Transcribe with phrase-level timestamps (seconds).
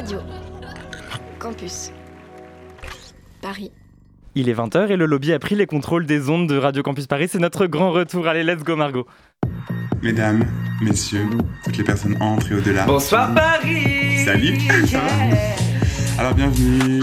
[0.00, 0.20] Radio.
[1.38, 1.92] Campus.
[3.42, 3.70] Paris.
[4.34, 7.06] Il est 20h et le lobby a pris les contrôles des ondes de Radio Campus
[7.06, 7.28] Paris.
[7.30, 8.26] C'est notre grand retour.
[8.26, 9.06] Allez, let's go Margot.
[10.02, 10.46] Mesdames,
[10.80, 11.26] messieurs,
[11.64, 12.86] toutes les personnes entrent et au-delà.
[12.86, 14.56] Bonsoir Paris Salut
[16.18, 17.02] Alors bienvenue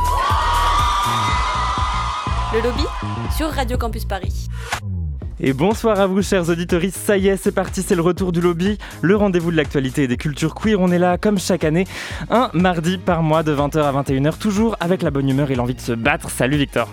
[2.53, 2.83] Le lobby
[3.37, 4.49] sur Radio Campus Paris.
[5.43, 6.81] Et bonsoir à vous, chers auditeurs.
[6.91, 10.07] Ça y est, c'est parti, c'est le retour du lobby, le rendez-vous de l'actualité et
[10.07, 10.79] des cultures queer.
[10.79, 11.87] On est là, comme chaque année,
[12.29, 15.73] un mardi par mois de 20h à 21h, toujours avec la bonne humeur et l'envie
[15.73, 16.29] de se battre.
[16.29, 16.87] Salut Victor.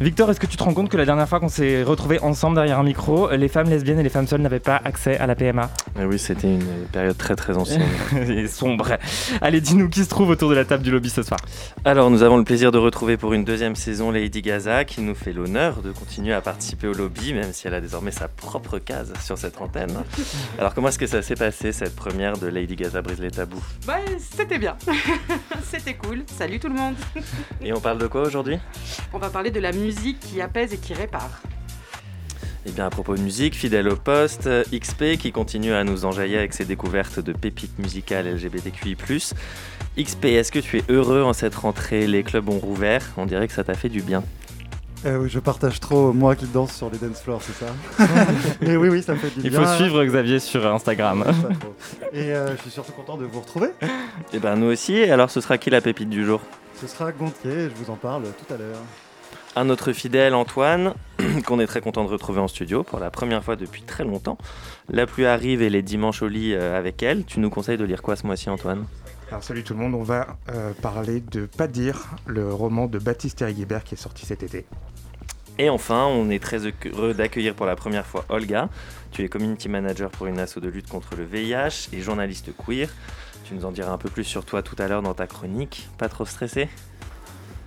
[0.00, 2.56] Victor, est-ce que tu te rends compte que la dernière fois qu'on s'est retrouvés ensemble
[2.56, 5.34] derrière un micro, les femmes lesbiennes et les femmes seules n'avaient pas accès à la
[5.34, 7.82] PMA Eh Oui, c'était une période très très ancienne.
[8.28, 8.98] Et sombre.
[9.40, 11.40] Allez, dis-nous qui se trouve autour de la table du lobby ce soir.
[11.84, 15.14] Alors, nous avons le plaisir de retrouver pour une deuxième saison Lady Gaza qui nous
[15.14, 18.78] fait l'honneur de continuer à participer au lobby, même si elle a désormais sa propre
[18.78, 20.04] case sur cette antenne.
[20.58, 23.62] Alors, comment est-ce que ça s'est passé cette première de Lady Gaza brise les tabous?
[23.86, 24.76] Bah, c'était bien.
[25.64, 26.24] c'était cool.
[26.26, 26.94] Salut tout le monde.
[27.60, 28.58] Et on parle de quoi aujourd'hui?
[29.12, 31.40] On va parler de la musique qui apaise et qui répare.
[32.68, 36.36] Eh bien, à propos de musique, fidèle au poste, XP qui continue à nous enjailler
[36.36, 38.96] avec ses découvertes de pépites musicales LGBTQI+.
[39.96, 42.08] XP, est-ce que tu es heureux en cette rentrée?
[42.08, 44.24] Les clubs ont rouvert, on dirait que ça t'a fait du bien.
[45.06, 47.72] Euh, oui, je partage trop, moi qui danse sur les dance floors, c'est ça
[48.62, 49.62] Et oui, oui, ça me fait du Il bien.
[49.64, 51.20] faut suivre Xavier sur Instagram.
[51.20, 51.74] Ouais, pas trop.
[52.12, 53.68] Et euh, je suis surtout content de vous retrouver.
[54.32, 56.40] Eh ben nous aussi, alors ce sera qui la pépite du jour?
[56.80, 58.78] Ce sera Gontier, je vous en parle tout à l'heure.
[59.54, 60.92] Un autre fidèle, Antoine,
[61.46, 64.36] qu'on est très content de retrouver en studio pour la première fois depuis très longtemps.
[64.90, 67.24] La pluie arrive et les dimanches au lit euh, avec elle.
[67.24, 68.84] Tu nous conseilles de lire quoi ce mois-ci, Antoine?
[69.28, 73.00] Alors salut tout le monde, on va euh, parler de Pas dire, le roman de
[73.00, 74.66] Baptiste Thierry-Guébert qui est sorti cet été.
[75.58, 78.68] Et enfin, on est très heureux d'accueillir pour la première fois Olga.
[79.10, 82.88] Tu es community manager pour une asso de lutte contre le VIH et journaliste queer.
[83.44, 85.88] Tu nous en diras un peu plus sur toi tout à l'heure dans ta chronique.
[85.98, 86.68] Pas trop stressé?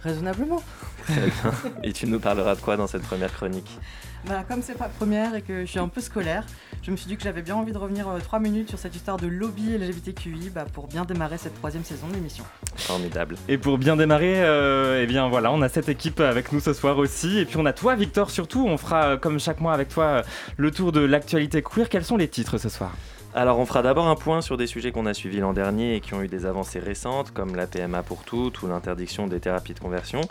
[0.02, 0.64] Raisonnablement.
[1.04, 1.54] Très bien.
[1.84, 3.80] Et tu nous parleras de quoi dans cette première chronique?
[4.28, 6.46] Bah, comme c'est pas première et que je suis un peu scolaire,
[6.84, 9.18] je me suis dit que j'avais bien envie de revenir 3 minutes sur cette histoire
[9.18, 12.44] de lobby LGBTQI bah, pour bien démarrer cette troisième saison de l'émission.
[12.76, 13.36] Formidable.
[13.48, 16.74] Et pour bien démarrer, euh, eh bien voilà, on a cette équipe avec nous ce
[16.74, 17.40] soir aussi.
[17.40, 18.66] Et puis on a toi, Victor, surtout.
[18.68, 20.24] On fera, euh, comme chaque mois avec toi, euh,
[20.58, 21.90] le tour de l'actualité queer.
[21.90, 22.92] Quels sont les titres ce soir?
[23.36, 26.00] Alors on fera d'abord un point sur des sujets qu'on a suivis l'an dernier et
[26.00, 29.76] qui ont eu des avancées récentes, comme la PMA pour toutes ou l'interdiction des thérapies
[29.76, 30.22] de conversion.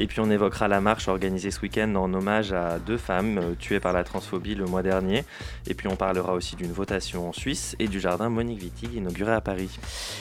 [0.00, 3.54] Et puis on évoquera la marche organisée ce week-end en hommage à deux femmes euh,
[3.58, 5.24] tuées par la transphobie le mois dernier.
[5.66, 9.32] Et puis on parlera aussi d'une votation en Suisse et du jardin Monique Wittig inauguré
[9.32, 9.76] à Paris.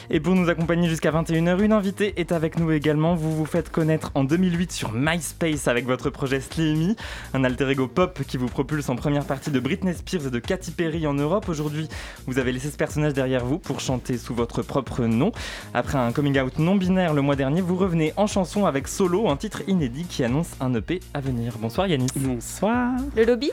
[0.09, 3.13] Et pour nous accompagner jusqu'à 21h, une invitée est avec nous également.
[3.13, 6.95] Vous vous faites connaître en 2008 sur MySpace avec votre projet Slimmy,
[7.35, 10.39] un alter ego pop qui vous propulse en première partie de Britney Spears et de
[10.39, 11.47] Katy Perry en Europe.
[11.49, 11.87] Aujourd'hui,
[12.25, 15.31] vous avez laissé ce personnage derrière vous pour chanter sous votre propre nom.
[15.75, 19.29] Après un coming out non binaire le mois dernier, vous revenez en chanson avec Solo,
[19.29, 21.53] un titre inédit qui annonce un EP à venir.
[21.59, 22.07] Bonsoir Yanis.
[22.15, 22.93] Bonsoir.
[23.15, 23.51] Le lobby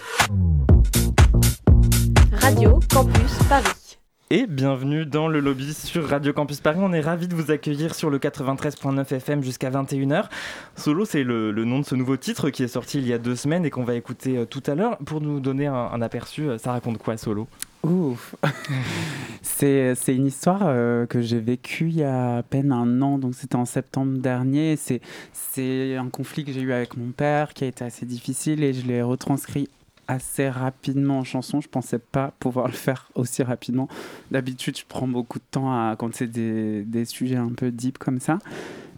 [2.32, 3.98] Radio Campus Paris.
[4.30, 6.78] Et bienvenue dans le lobby sur Radio Campus Paris.
[6.80, 10.24] On est ravis de vous accueillir sur le 93.9 FM jusqu'à 21h.
[10.76, 13.18] Solo, c'est le, le nom de ce nouveau titre qui est sorti il y a
[13.18, 14.96] deux semaines et qu'on va écouter euh, tout à l'heure.
[15.04, 17.46] Pour nous donner un, un aperçu, euh, ça raconte quoi Solo?
[17.84, 18.34] Ouf
[19.42, 23.34] C'est une histoire euh, que j'ai vécue il y a à peine un an, donc
[23.34, 24.76] c'était en septembre dernier.
[24.76, 25.00] C'est
[25.32, 28.72] c'est un conflit que j'ai eu avec mon père qui a été assez difficile et
[28.72, 29.68] je l'ai retranscrit
[30.08, 31.60] assez rapidement en chanson.
[31.60, 33.88] Je pensais pas pouvoir le faire aussi rapidement.
[34.30, 37.98] D'habitude, je prends beaucoup de temps à, quand c'est des, des sujets un peu deep
[37.98, 38.38] comme ça.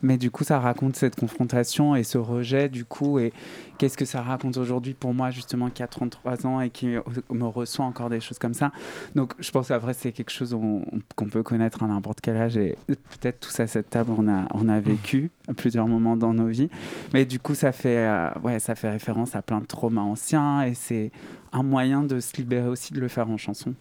[0.03, 3.33] Mais du coup, ça raconte cette confrontation et ce rejet, du coup, et
[3.79, 6.97] qu'est-ce que ça raconte aujourd'hui pour moi, justement, qui a 33 ans et qui
[7.31, 8.73] me reçoit encore des choses comme ça.
[9.15, 10.85] Donc, je pense qu'après, c'est quelque chose on-
[11.17, 14.47] qu'on peut connaître à n'importe quel âge et peut-être tous à cette table, on a,
[14.55, 16.69] on a vécu à plusieurs moments dans nos vies.
[17.15, 20.63] Mais du coup, ça fait, euh, ouais, ça fait référence à plein de traumas anciens
[20.63, 21.11] et c'est
[21.53, 23.75] un moyen de se libérer aussi de le faire en chanson.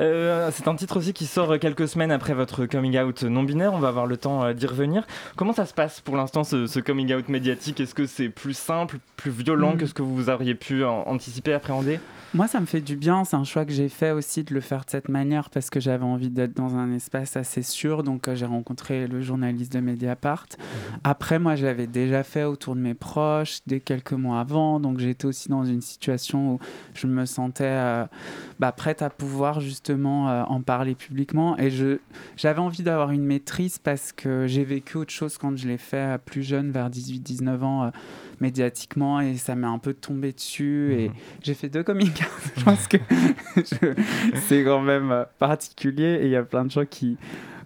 [0.00, 3.74] Euh, c'est un titre aussi qui sort quelques semaines après votre coming out non binaire.
[3.74, 5.06] On va avoir le temps euh, d'y revenir.
[5.36, 7.80] Comment ça se passe pour l'instant ce, coming out médiatique?
[7.80, 9.78] Est-ce que c'est plus simple, plus violent mm.
[9.78, 12.00] que ce que vous auriez pu anticiper, appréhender?
[12.34, 13.24] Moi, ça me fait du bien.
[13.24, 15.80] C'est un choix que j'ai fait aussi de le faire de cette manière parce que
[15.80, 18.02] j'avais envie d'être dans un espace assez sûr.
[18.02, 20.46] Donc, euh, j'ai rencontré le journaliste de Mediapart.
[20.58, 20.98] Mhm.
[21.04, 24.80] Après, moi, je l'avais déjà fait autour de mes proches dès quelques mois avant.
[24.80, 26.58] Donc, j'étais aussi dans une situation où
[26.94, 28.06] je me sentais euh,
[28.58, 31.58] bah, prête à pouvoir justement euh, en parler publiquement.
[31.58, 31.70] Et
[32.36, 36.18] j'avais envie d'avoir une maîtrise parce que j'ai vécu autre chose quand je l'ai fait
[36.24, 37.92] plus jeune, vers 18-19 ans
[38.42, 41.14] médiatiquement et ça m'est un peu tombé dessus et mhm.
[41.42, 42.22] j'ai fait deux comics.
[42.56, 42.98] je pense que
[44.46, 47.16] c'est quand même euh, particulier et il y a plein de gens qui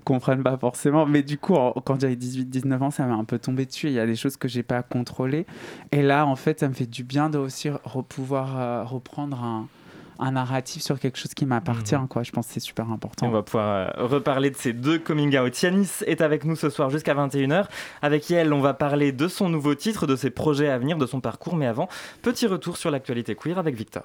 [0.04, 1.06] comprennent pas forcément.
[1.06, 1.54] Mais du coup,
[1.84, 3.88] quand j'avais 18-19 ans, ça m'a un peu tombé dessus.
[3.88, 5.46] Il y a des choses que j'ai pas contrôlées.
[5.90, 7.68] Et là, en fait, ça me fait du bien de aussi
[8.08, 9.66] pouvoir euh, reprendre un,
[10.18, 11.96] un narratif sur quelque chose qui m'appartient.
[11.96, 12.08] Mhm.
[12.08, 12.22] Quoi.
[12.22, 13.26] Je pense que c'est super important.
[13.26, 15.62] On va pouvoir euh, reparler de ces deux coming out.
[15.62, 17.66] Yanis est avec nous ce soir jusqu'à 21h.
[18.02, 21.06] Avec elle, on va parler de son nouveau titre, de ses projets à venir, de
[21.06, 21.56] son parcours.
[21.56, 21.88] Mais avant,
[22.22, 24.04] petit retour sur l'actualité queer avec Victor.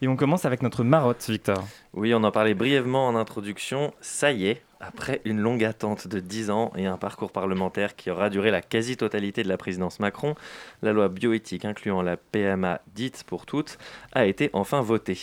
[0.00, 1.66] Et on commence avec notre marotte, Victor.
[1.92, 3.92] Oui, on en parlait brièvement en introduction.
[4.00, 8.08] Ça y est, après une longue attente de 10 ans et un parcours parlementaire qui
[8.08, 10.36] aura duré la quasi-totalité de la présidence Macron,
[10.82, 13.76] la loi bioéthique incluant la PMA dite pour toutes
[14.12, 15.18] a été enfin votée.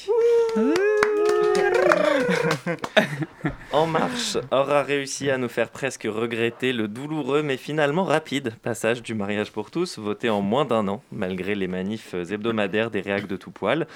[3.72, 9.02] en Marche aura réussi à nous faire presque regretter le douloureux mais finalement rapide passage
[9.02, 13.28] du mariage pour tous, voté en moins d'un an, malgré les manifs hebdomadaires des réacs
[13.28, 13.88] de tout poil.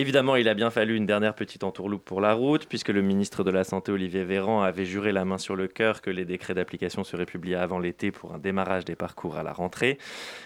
[0.00, 3.42] Évidemment, il a bien fallu une dernière petite entourloupe pour la route, puisque le ministre
[3.42, 6.54] de la Santé, Olivier Véran, avait juré la main sur le cœur que les décrets
[6.54, 9.98] d'application seraient publiés avant l'été pour un démarrage des parcours à la rentrée.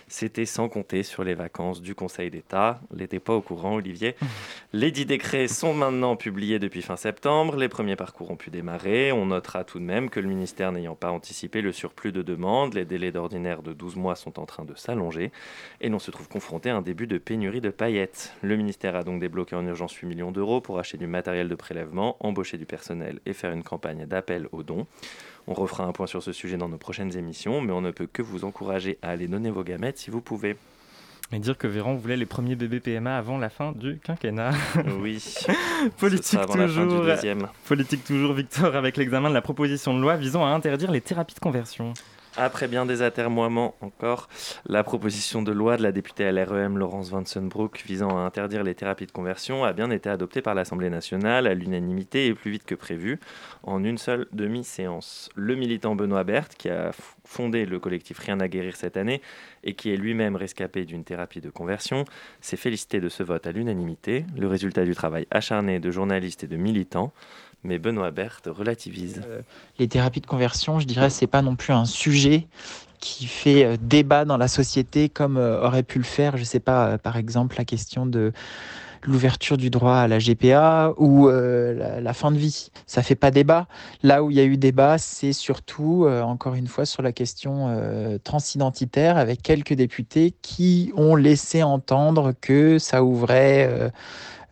[0.08, 2.80] C'était sans compter sur les vacances du Conseil d'État.
[2.96, 4.16] L'été pas au courant, Olivier.
[4.72, 7.56] Les dix décrets sont maintenant publiés depuis fin septembre.
[7.56, 9.12] Les premiers parcours ont pu démarrer.
[9.12, 12.72] On notera tout de même que le ministère n'ayant pas anticipé le surplus de demandes,
[12.72, 15.30] les délais d'ordinaire de 12 mois sont en train de s'allonger
[15.82, 18.32] et l'on se trouve confronté à un début de pénurie de paillettes.
[18.40, 21.54] Le ministère a donc débloqué en urgence 8 millions d'euros pour acheter du matériel de
[21.54, 24.86] prélèvement, embaucher du personnel et faire une campagne d'appel aux dons.
[25.46, 28.06] On refera un point sur ce sujet dans nos prochaines émissions, mais on ne peut
[28.06, 30.56] que vous encourager à aller donner vos gamètes si vous pouvez.
[31.34, 34.50] Et dire que Véran voulait les premiers bébés PMA avant la fin du quinquennat.
[35.00, 35.22] Oui.
[35.98, 37.06] Politique toujours.
[37.66, 41.34] Politique toujours, Victor, avec l'examen de la proposition de loi visant à interdire les thérapies
[41.34, 41.94] de conversion.
[42.38, 44.30] Après bien des atermoiements encore,
[44.64, 49.04] la proposition de loi de la députée LREM Laurence Vansenbroek visant à interdire les thérapies
[49.04, 52.74] de conversion a bien été adoptée par l'Assemblée nationale à l'unanimité et plus vite que
[52.74, 53.20] prévu
[53.64, 55.28] en une seule demi-séance.
[55.34, 56.92] Le militant Benoît Berthe, qui a
[57.26, 59.20] fondé le collectif Rien à guérir cette année
[59.62, 62.06] et qui est lui-même rescapé d'une thérapie de conversion,
[62.40, 66.48] s'est félicité de ce vote à l'unanimité, le résultat du travail acharné de journalistes et
[66.48, 67.12] de militants
[67.64, 69.22] mais Benoît Berthe relativise.
[69.26, 69.40] Euh,
[69.78, 72.46] les thérapies de conversion, je dirais, c'est pas non plus un sujet
[72.98, 76.60] qui fait euh, débat dans la société comme euh, aurait pu le faire, je sais
[76.60, 78.32] pas, par exemple, la question de
[79.04, 82.70] l'ouverture du droit à la GPA ou la, fin de vie.
[82.86, 83.66] Ça fait pas débat.
[84.04, 87.76] Là où il y a eu débat, c'est surtout, encore une fois, sur la question
[88.22, 93.90] transidentitaire, avec quelques députés qui ont laissé entendre que ça ouvrait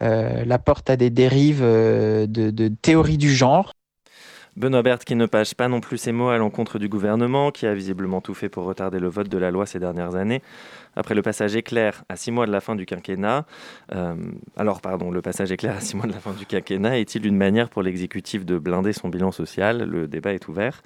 [0.01, 3.73] la porte à des dérives euh, de, de théorie du genre.
[4.57, 7.67] Benoît Berthe qui ne pâche pas non plus ses mots à l'encontre du gouvernement, qui
[7.67, 10.43] a visiblement tout fait pour retarder le vote de la loi ces dernières années.
[10.97, 13.47] Après le passage éclair à six mois de la fin du quinquennat,
[13.95, 14.15] euh,
[14.57, 17.37] alors pardon, le passage éclair à six mois de la fin du quinquennat est-il une
[17.37, 19.85] manière pour l'exécutif de blinder son bilan social?
[19.85, 20.83] Le débat est ouvert.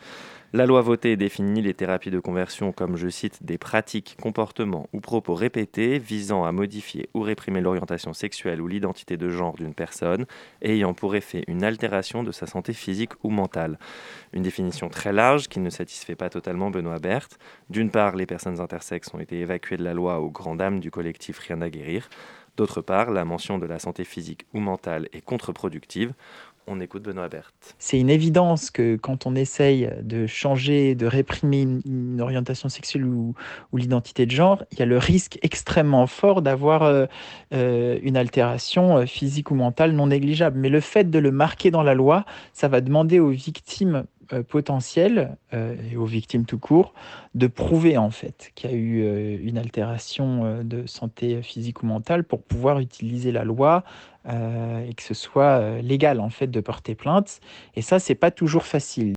[0.57, 5.01] La loi votée définit les thérapies de conversion comme, je cite, des pratiques, comportements ou
[5.01, 10.27] propos répétés visant à modifier ou réprimer l'orientation sexuelle ou l'identité de genre d'une personne
[10.63, 13.81] ayant pour effet une altération de sa santé physique ou mentale.
[14.33, 17.37] Une définition très large qui ne satisfait pas totalement Benoît Berthe.
[17.69, 20.93] D'une part, les personnes intersexes ont été évacuées de la loi aux grandes dames du
[20.93, 22.09] collectif Rien à guérir.
[22.57, 26.15] D'autre part, la mention de la santé physique ou mentale est contre-productive.
[26.67, 27.75] On écoute Benoît Berthe.
[27.79, 33.35] C'est une évidence que quand on essaye de changer, de réprimer une, orientation sexuelle ou,
[33.75, 37.05] l'identité de genre, il y a le risque extrêmement fort d'avoir euh,
[37.53, 40.59] euh, une altération euh, physique ou mentale non négligeable.
[40.59, 44.43] Mais le fait de le marquer dans la loi, ça va demander aux victimes euh,
[44.43, 46.95] potentiel euh, et aux victimes tout court
[47.35, 51.87] de prouver en fait qu'il y a eu euh, une altération de santé physique ou
[51.87, 53.85] mentale pour pouvoir utiliser la loi
[54.27, 57.41] et que ce soit légal en fait de porter plainte
[57.75, 59.15] et ça c'est pas toujours facile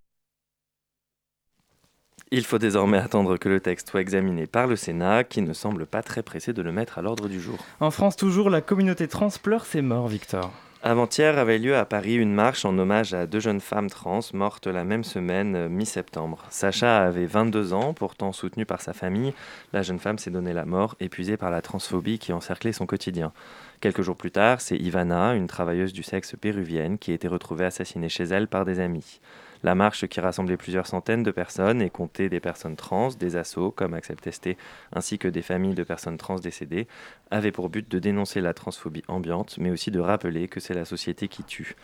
[2.31, 5.85] Il faut désormais attendre que le texte soit examiné par le Sénat, qui ne semble
[5.85, 7.57] pas très pressé de le mettre à l'ordre du jour.
[7.79, 10.51] En France, toujours, la communauté trans pleure ses morts, Victor.
[10.83, 14.67] Avant-hier avait lieu à Paris une marche en hommage à deux jeunes femmes trans mortes
[14.67, 16.43] la même semaine, euh, mi-septembre.
[16.51, 19.33] Sacha avait 22 ans, pourtant soutenue par sa famille.
[19.73, 23.33] La jeune femme s'est donnée la mort, épuisée par la transphobie qui encerclait son quotidien.
[23.81, 28.09] Quelques jours plus tard, c'est Ivana, une travailleuse du sexe péruvienne, qui été retrouvée assassinée
[28.09, 29.19] chez elle par des amis.
[29.63, 33.71] La marche qui rassemblait plusieurs centaines de personnes et comptait des personnes trans, des assos
[33.71, 34.49] comme Accept ST,
[34.93, 36.87] ainsi que des familles de personnes trans décédées,
[37.31, 40.85] avait pour but de dénoncer la transphobie ambiante, mais aussi de rappeler que c'est la
[40.85, 41.75] société qui tue.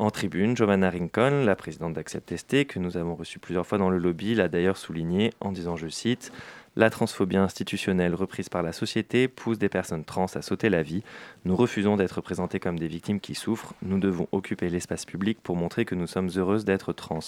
[0.00, 3.90] En tribune, Giovanna Rincon, la présidente d'Accept ST, que nous avons reçue plusieurs fois dans
[3.90, 6.30] le lobby, l'a d'ailleurs souligné en disant, je cite,
[6.78, 11.02] la transphobie institutionnelle reprise par la société pousse des personnes trans à sauter la vie.
[11.44, 13.74] Nous refusons d'être présentés comme des victimes qui souffrent.
[13.82, 17.18] Nous devons occuper l'espace public pour montrer que nous sommes heureuses d'être trans.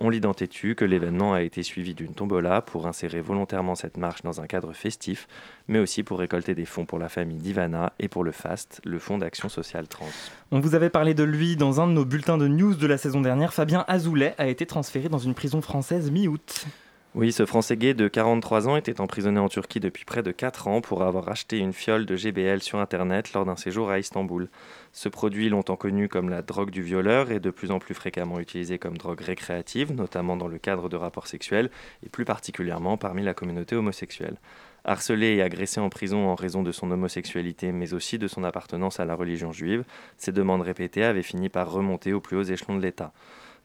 [0.00, 4.22] On lit dans que l'événement a été suivi d'une tombola pour insérer volontairement cette marche
[4.22, 5.26] dans un cadre festif,
[5.66, 9.00] mais aussi pour récolter des fonds pour la famille d'Ivana et pour le FAST, le
[9.00, 10.06] Fonds d'action sociale trans.
[10.52, 12.96] On vous avait parlé de lui dans un de nos bulletins de news de la
[12.96, 13.52] saison dernière.
[13.52, 16.66] Fabien Azoulay a été transféré dans une prison française mi-août.
[17.14, 20.68] Oui, ce Français gay de 43 ans était emprisonné en Turquie depuis près de 4
[20.68, 24.50] ans pour avoir acheté une fiole de GBL sur Internet lors d'un séjour à Istanbul.
[24.92, 28.38] Ce produit, longtemps connu comme la drogue du violeur, est de plus en plus fréquemment
[28.40, 31.70] utilisé comme drogue récréative, notamment dans le cadre de rapports sexuels
[32.04, 34.36] et plus particulièrement parmi la communauté homosexuelle.
[34.84, 39.00] Harcelé et agressé en prison en raison de son homosexualité, mais aussi de son appartenance
[39.00, 39.84] à la religion juive,
[40.18, 43.12] ses demandes répétées avaient fini par remonter aux plus hauts échelons de l'État.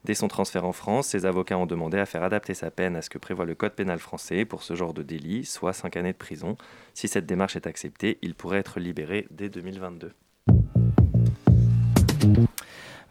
[0.05, 3.01] Dès son transfert en France, ses avocats ont demandé à faire adapter sa peine à
[3.01, 6.11] ce que prévoit le Code pénal français pour ce genre de délit, soit 5 années
[6.11, 6.57] de prison.
[6.93, 10.11] Si cette démarche est acceptée, il pourrait être libéré dès 2022.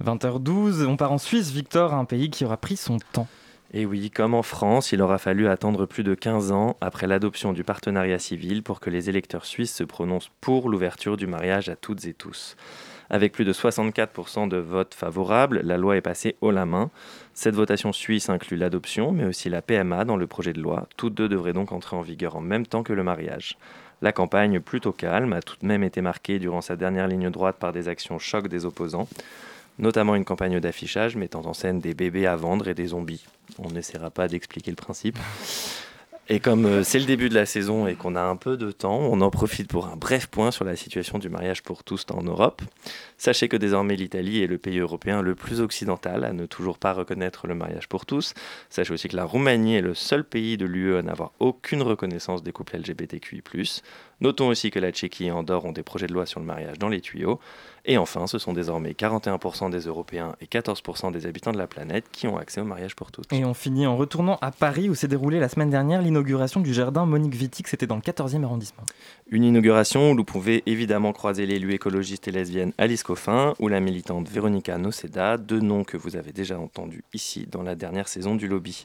[0.04, 3.28] 20h12, on part en Suisse, Victor, un pays qui aura pris son temps.
[3.72, 7.54] Et oui, comme en France, il aura fallu attendre plus de 15 ans après l'adoption
[7.54, 11.76] du partenariat civil pour que les électeurs suisses se prononcent pour l'ouverture du mariage à
[11.76, 12.56] toutes et tous.
[13.12, 16.90] Avec plus de 64% de votes favorables, la loi est passée haut la main.
[17.34, 20.88] Cette votation suisse inclut l'adoption, mais aussi la PMA dans le projet de loi.
[20.96, 23.58] Toutes deux devraient donc entrer en vigueur en même temps que le mariage.
[24.00, 27.56] La campagne, plutôt calme, a tout de même été marquée durant sa dernière ligne droite
[27.58, 29.08] par des actions choc des opposants,
[29.78, 33.26] notamment une campagne d'affichage mettant en scène des bébés à vendre et des zombies.
[33.58, 35.18] On n'essaiera pas d'expliquer le principe.
[36.32, 38.72] Et comme euh, c'est le début de la saison et qu'on a un peu de
[38.72, 42.06] temps, on en profite pour un bref point sur la situation du mariage pour tous
[42.10, 42.62] en Europe.
[43.22, 46.92] Sachez que désormais l'Italie est le pays européen le plus occidental à ne toujours pas
[46.92, 48.34] reconnaître le mariage pour tous.
[48.68, 52.42] Sachez aussi que la Roumanie est le seul pays de l'UE à n'avoir aucune reconnaissance
[52.42, 53.40] des couples LGBTQI.
[54.22, 56.80] Notons aussi que la Tchéquie et Andorre ont des projets de loi sur le mariage
[56.80, 57.38] dans les tuyaux.
[57.84, 62.04] Et enfin, ce sont désormais 41% des Européens et 14% des habitants de la planète
[62.12, 63.32] qui ont accès au mariage pour toutes.
[63.32, 66.72] Et on finit en retournant à Paris où s'est déroulée la semaine dernière l'inauguration du
[66.72, 68.84] jardin Monique Wittig, c'était dans le 14e arrondissement.
[69.32, 73.80] Une inauguration où vous pouvez évidemment croiser l'élu écologiste et lesbienne Alice Coffin ou la
[73.80, 78.34] militante Véronica Noceda, deux noms que vous avez déjà entendus ici dans la dernière saison
[78.34, 78.84] du lobby.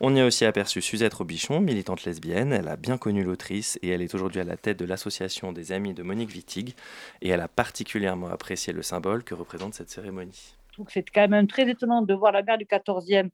[0.00, 2.54] On y a aussi aperçu Suzette Robichon, militante lesbienne.
[2.54, 5.72] Elle a bien connu l'autrice et elle est aujourd'hui à la tête de l'association des
[5.72, 6.74] amis de Monique Wittig.
[7.20, 10.54] Et elle a particulièrement apprécié le symbole que représente cette cérémonie.
[10.88, 13.28] C'est quand même très étonnant de voir la mère du 14e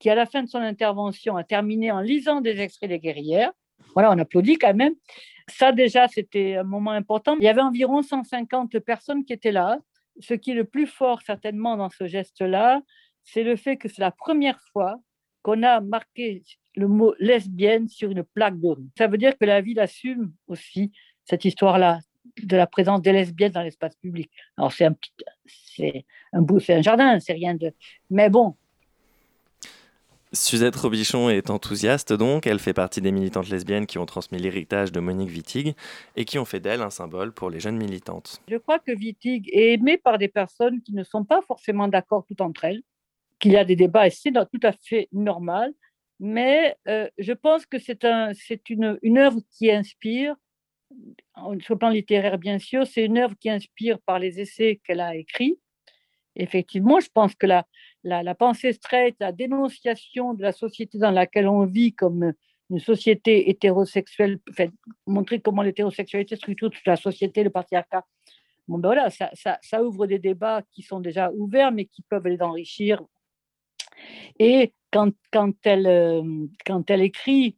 [0.00, 3.52] qui, à la fin de son intervention, a terminé en lisant des extraits des guerrières.
[3.94, 4.94] Voilà, on applaudit quand même.
[5.48, 7.36] Ça, déjà, c'était un moment important.
[7.38, 9.78] Il y avait environ 150 personnes qui étaient là.
[10.20, 12.80] Ce qui est le plus fort, certainement, dans ce geste-là,
[13.24, 14.96] c'est le fait que c'est la première fois
[15.42, 16.42] qu'on a marqué
[16.76, 18.78] le mot lesbienne sur une plaque d'eau.
[18.96, 20.92] Ça veut dire que la ville assume aussi
[21.24, 22.00] cette histoire-là
[22.42, 24.30] de la présence des lesbiennes dans l'espace public.
[24.56, 25.12] Alors c'est un petit,
[25.46, 27.72] c'est un bout, c'est un jardin, c'est rien de,
[28.10, 28.56] mais bon.
[30.34, 34.90] Suzette Robichon est enthousiaste donc, elle fait partie des militantes lesbiennes qui ont transmis l'héritage
[34.90, 35.74] de Monique Wittig
[36.16, 38.42] et qui ont fait d'elle un symbole pour les jeunes militantes.
[38.48, 42.24] Je crois que Wittig est aimée par des personnes qui ne sont pas forcément d'accord
[42.26, 42.82] tout entre elles
[43.38, 45.72] qu'il y a des débats et c'est tout à fait normal.
[46.18, 48.32] Mais euh, je pense que c'est un,
[48.68, 50.34] une, une œuvre qui inspire,
[51.60, 55.00] sur le plan littéraire bien sûr, c'est une œuvre qui inspire par les essais qu'elle
[55.00, 55.58] a écrits.
[56.36, 57.66] Effectivement, je pense que la,
[58.04, 62.32] la, pensée straight, la dénonciation de la société dans laquelle on vit comme
[62.70, 64.38] une société hétérosexuelle,
[65.06, 68.04] montrer comment l'hétérosexualité structure toute la société, le patriarcat.
[68.68, 72.40] Bon, ben voilà, ça, ouvre des débats qui sont déjà ouverts, mais qui peuvent les
[72.40, 73.02] enrichir
[74.38, 75.12] et quand,
[75.66, 76.46] euh,
[76.88, 77.56] elle écrit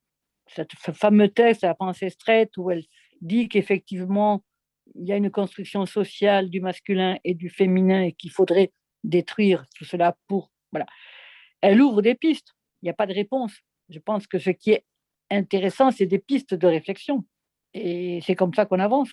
[0.49, 0.63] ce
[0.93, 2.85] fameux texte, La pensée straight, où elle
[3.21, 4.43] dit qu'effectivement,
[4.95, 8.73] il y a une construction sociale du masculin et du féminin et qu'il faudrait
[9.07, 10.51] détruire tout cela pour.
[10.73, 10.87] Voilà.
[11.61, 12.55] Elle ouvre des pistes.
[12.83, 13.53] Il n'y a pas de réponse.
[13.89, 14.85] Je pense que ce qui est
[15.31, 17.25] intéressant, c'est des pistes de réflexion.
[17.75, 19.11] Et c'est comme ça qu'on avance.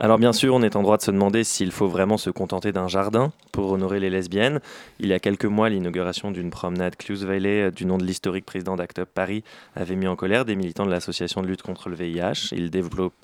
[0.00, 2.70] Alors bien sûr, on est en droit de se demander s'il faut vraiment se contenter
[2.70, 4.60] d'un jardin pour honorer les lesbiennes.
[5.00, 8.46] Il y a quelques mois, l'inauguration d'une promenade Clues Valley euh, du nom de l'historique
[8.46, 9.42] président d'Act Up Paris
[9.74, 12.52] avait mis en colère des militants de l'association de lutte contre le VIH.
[12.52, 12.70] Il,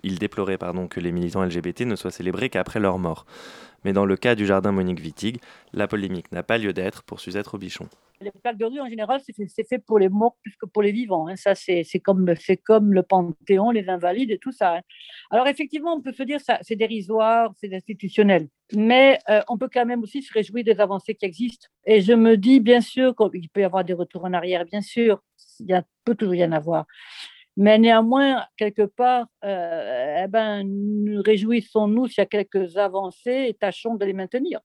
[0.03, 3.25] il déplorait pardon, que les militants LGBT ne soient célébrés qu'après leur mort.
[3.85, 5.41] Mais dans le cas du jardin Monique Wittig,
[5.75, 7.89] la polémique n'a pas lieu d'être pour Suzette Robichon.
[8.21, 10.93] Les plaques de rue, en général, c'est fait pour les morts plus que pour les
[10.93, 11.27] vivants.
[11.27, 11.37] Hein.
[11.37, 12.33] Ça, c'est comme,
[12.65, 14.77] comme le Panthéon, les Invalides et tout ça.
[14.77, 14.81] Hein.
[15.31, 18.49] Alors, effectivement, on peut se dire ça, c'est dérisoire, c'est institutionnel.
[18.73, 21.67] Mais euh, on peut quand même aussi se réjouir des avancées qui existent.
[21.85, 24.81] Et je me dis, bien sûr, qu'il peut y avoir des retours en arrière, bien
[24.81, 25.21] sûr.
[25.61, 26.87] Il y peut toujours y en avoir.
[27.57, 33.55] Mais néanmoins, quelque part, euh, eh ben, nous réjouissons-nous s'il y a quelques avancées et
[33.55, 34.61] tâchons de les maintenir.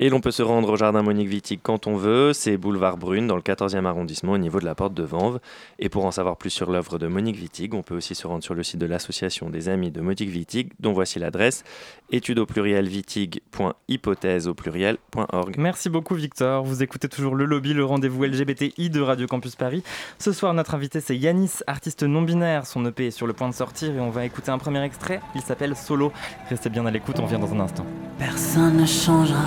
[0.00, 3.28] Et l'on peut se rendre au jardin Monique Wittig quand on veut, c'est boulevard Brune
[3.28, 5.38] dans le 14e arrondissement au niveau de la porte de Vanves.
[5.78, 8.42] Et pour en savoir plus sur l'œuvre de Monique Wittig, on peut aussi se rendre
[8.42, 11.62] sur le site de l'association des amis de Monique Wittig, dont voici l'adresse
[12.10, 15.54] étude au pluriel wittig.hypothèse au pluriel.org.
[15.58, 19.84] Merci beaucoup Victor, vous écoutez toujours le lobby, le rendez-vous LGBTI de Radio Campus Paris.
[20.18, 23.54] Ce soir notre invité c'est Yanis, artiste non-binaire, son EP est sur le point de
[23.54, 26.12] sortir et on va écouter un premier extrait, il s'appelle Solo.
[26.50, 27.86] Restez bien à l'écoute, on vient dans un instant.
[28.18, 29.38] Personne ne changera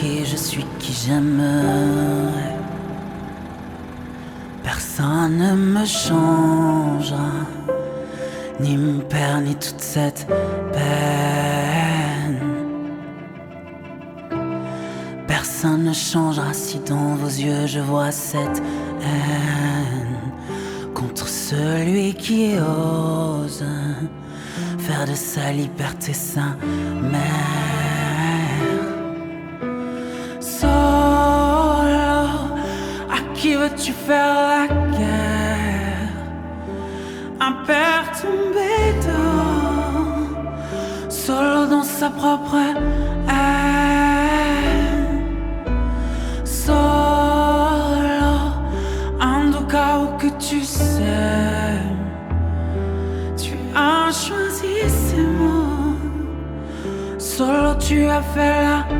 [0.00, 1.42] qui je suis, qui j'aime.
[4.62, 7.32] Personne ne me changera,
[8.60, 10.26] ni mon père, ni toute cette
[10.72, 10.84] peine.
[15.26, 18.62] Personne ne changera si dans vos yeux je vois cette
[19.02, 20.18] haine
[20.94, 23.64] contre celui qui ose
[24.78, 26.46] faire de sa liberté sa
[27.12, 28.23] mère.
[33.44, 36.12] Qui veux-tu faire la guerre?
[37.48, 38.74] Un père tombé
[39.06, 42.56] dans, solo dans sa propre
[43.28, 45.26] haine.
[46.42, 46.78] Solo,
[49.20, 51.02] en tout cas où que tu sais,
[53.36, 55.98] tu as choisi ces mots.
[57.18, 58.93] Solo, tu as fait la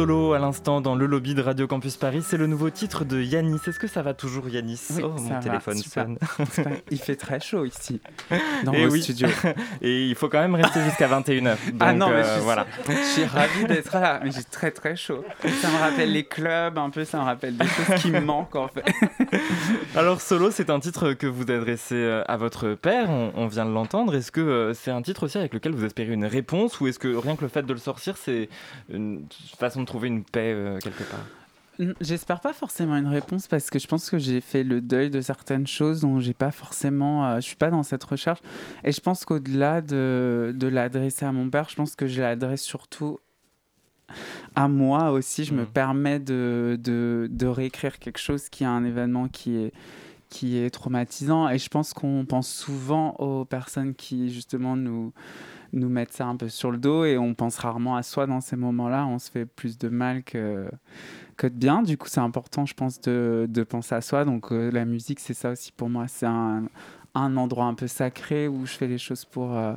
[0.00, 2.22] solo l'instant dans le lobby de Radio Campus Paris.
[2.26, 3.58] C'est le nouveau titre de Yanis.
[3.66, 6.18] Est-ce que ça va toujours Yanis Oh, mon téléphone sonne.
[6.90, 8.00] Il fait très chaud ici,
[8.64, 9.02] dans Et vos oui.
[9.02, 9.28] studios.
[9.82, 11.56] Et il faut quand même rester jusqu'à 21h.
[11.80, 12.66] ah non, mais euh, je, voilà.
[12.88, 15.24] je suis ravi d'être là, mais j'ai très très chaud.
[15.60, 18.56] Ça me rappelle les clubs, un peu, ça me rappelle des choses qui me manquent
[18.56, 18.84] en fait.
[19.96, 23.66] Alors Solo, c'est un titre que vous adressez euh, à votre père, on, on vient
[23.66, 24.14] de l'entendre.
[24.14, 26.98] Est-ce que euh, c'est un titre aussi avec lequel vous espérez une réponse ou est-ce
[26.98, 28.48] que rien que le fait de le sortir, c'est
[28.92, 29.26] une
[29.58, 31.24] façon de trouver une paix euh, quelque part
[32.02, 35.22] J'espère pas forcément une réponse parce que je pense que j'ai fait le deuil de
[35.22, 37.24] certaines choses dont j'ai pas forcément.
[37.26, 38.40] Euh, je suis pas dans cette recherche.
[38.84, 42.60] Et je pense qu'au-delà de, de l'adresser à mon père, je pense que je l'adresse
[42.60, 43.18] surtout
[44.54, 45.44] à moi aussi.
[45.44, 45.66] Je me Mhm.
[45.68, 49.72] permets de, de, de réécrire quelque chose qui est un événement qui est
[50.28, 55.12] qui est traumatisant et je pense qu'on pense souvent aux personnes qui justement nous
[55.72, 58.40] nous mettent ça un peu sur le dos et on pense rarement à soi dans
[58.40, 59.06] ces moments-là.
[59.06, 60.68] On se fait plus de mal que
[61.36, 61.82] que de bien.
[61.82, 64.24] Du coup c'est important je pense de, de penser à soi.
[64.24, 66.06] Donc euh, la musique c'est ça aussi pour moi.
[66.08, 66.64] C'est un,
[67.14, 69.74] un endroit un peu sacré où je fais les choses pour euh,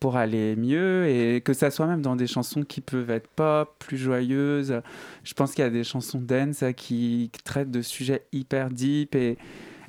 [0.00, 3.72] pour aller mieux et que ça soit même dans des chansons qui peuvent être pop,
[3.78, 4.80] plus joyeuses.
[5.22, 9.14] Je pense qu'il y a des chansons dance euh, qui traitent de sujets hyper deep
[9.14, 9.38] et,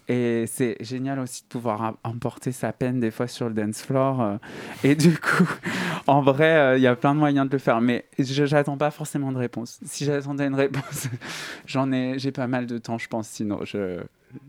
[0.07, 3.81] et c'est génial aussi de pouvoir em- emporter sa peine des fois sur le dance
[3.81, 4.21] floor.
[4.21, 4.37] euh.
[4.83, 5.49] Et du coup,
[6.07, 8.77] en vrai, euh, il y a plein de moyens de le faire, mais je j'attends
[8.77, 9.79] pas forcément de réponse.
[9.85, 11.07] Si j'attendais une réponse,
[11.65, 13.27] j'en ai, j'ai pas mal de temps, je pense.
[13.29, 14.01] Sinon, je,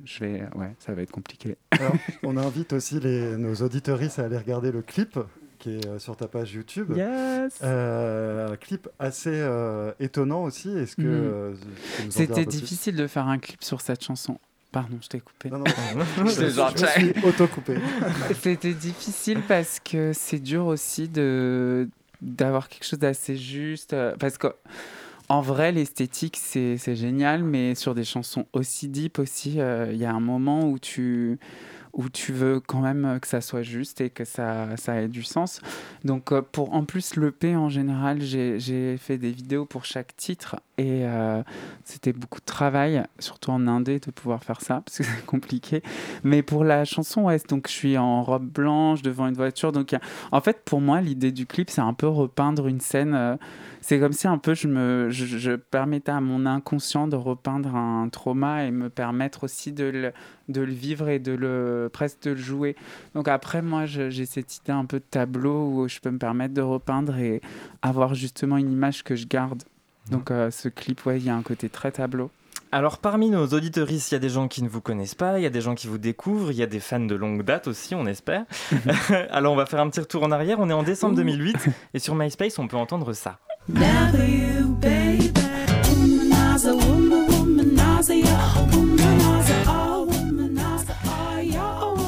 [0.04, 1.56] je vais, ouais, ça va être compliqué.
[1.70, 5.18] Alors, on invite aussi les, nos auditeuristes à aller regarder le clip
[5.60, 6.92] qui est euh, sur ta page YouTube.
[6.96, 7.58] Yes.
[7.62, 10.76] Euh, un clip assez euh, étonnant aussi.
[10.76, 11.54] Est-ce que euh,
[12.04, 14.38] un C'était difficile de faire un clip sur cette chanson.
[14.74, 15.48] Pardon, je t'ai coupé.
[15.50, 15.64] Non, non,
[16.26, 17.76] Je je je suis auto-coupé.
[18.42, 21.88] C'était difficile parce que c'est dur aussi de
[22.20, 23.92] d'avoir quelque chose d'assez juste.
[23.92, 24.48] euh, Parce que
[25.28, 29.96] en vrai, l'esthétique, c'est c'est génial, mais sur des chansons aussi deep aussi, euh, il
[29.98, 31.38] y a un moment où tu
[31.94, 35.22] où tu veux quand même que ça soit juste et que ça, ça ait du
[35.22, 35.60] sens.
[36.04, 40.56] Donc euh, pour en plus l'EP en général, j'ai fait des vidéos pour chaque titre
[40.76, 41.42] et euh,
[41.84, 45.82] c'était beaucoup de travail, surtout en indé de pouvoir faire ça parce que c'est compliqué.
[46.24, 49.72] Mais pour la chanson, ouais, donc je suis en robe blanche devant une voiture.
[49.72, 49.94] Donc
[50.32, 53.14] en fait pour moi l'idée du clip c'est un peu repeindre une scène.
[53.14, 53.36] euh,
[53.84, 57.76] c'est comme si un peu je me je, je permettais à mon inconscient de repeindre
[57.76, 60.12] un trauma et me permettre aussi de le,
[60.48, 62.76] de le vivre et de le presque de le jouer.
[63.14, 66.54] Donc après moi j'ai cette idée un peu de tableau où je peux me permettre
[66.54, 67.42] de repeindre et
[67.82, 69.64] avoir justement une image que je garde.
[70.10, 72.30] Donc euh, ce clip ouais il y a un côté très tableau.
[72.72, 75.42] Alors parmi nos auditeuristes, il y a des gens qui ne vous connaissent pas, il
[75.42, 77.68] y a des gens qui vous découvrent, il y a des fans de longue date
[77.68, 78.46] aussi, on espère.
[79.30, 81.98] Alors on va faire un petit retour en arrière, on est en décembre 2008 et
[81.98, 83.38] sur MySpace on peut entendre ça.
[83.68, 85.32] Never you, baby.
[85.88, 88.54] Womanizer, woman, womanizer, yeah.
[88.70, 91.98] Womanizer, oh, womanizer, oh, yeah, oh,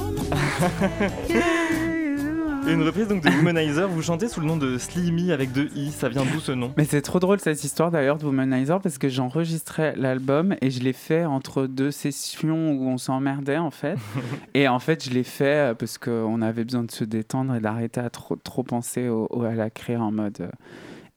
[2.68, 5.92] Une reprise donc de Womanizer, vous chantez sous le nom de Slimy avec deux i,
[5.92, 6.72] ça vient d'où ce nom?
[6.76, 10.80] Mais c'est trop drôle cette histoire d'ailleurs de Womanizer parce que j'enregistrais l'album et je
[10.80, 13.94] l'ai fait entre deux sessions où on s'emmerdait en fait.
[14.54, 17.60] et en fait, je l'ai fait euh, parce qu'on avait besoin de se détendre et
[17.60, 20.38] d'arrêter à trop, trop penser au, au- à la créer en mode.
[20.40, 20.48] euh.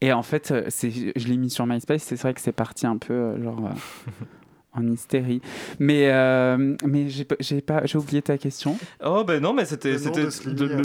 [0.02, 2.98] Et en fait, euh, je l'ai mis sur MySpace, c'est vrai que c'est parti un
[2.98, 3.70] peu euh, genre.
[4.78, 5.42] En hystérie.
[5.80, 8.78] Mais, euh, mais j'ai, pas- j'ai, pas, j'ai oublié ta question.
[9.04, 9.96] Oh ben non, mais c'était...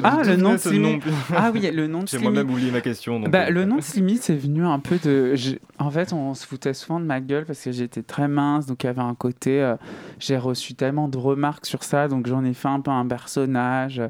[0.03, 0.79] Ah, le nom de Slimy.
[0.95, 0.99] nom
[1.37, 3.21] Ah oui, le nom de J'ai moi-même oublié ma question.
[3.21, 5.35] Donc Bah, euh, le nom de Slimy, c'est venu un peu de.
[5.79, 8.83] En fait, on se foutait souvent de ma gueule parce que j'étais très mince, donc
[8.85, 9.61] il y avait un côté.
[9.61, 9.77] euh,
[10.19, 14.01] J'ai reçu tellement de remarques sur ça, donc j'en ai fait un peu un personnage.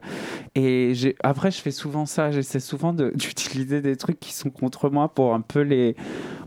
[0.55, 0.93] Et
[1.25, 2.31] après, je fais souvent ça.
[2.31, 5.97] J'essaie souvent de- d'utiliser des trucs qui sont contre moi pour un peu les.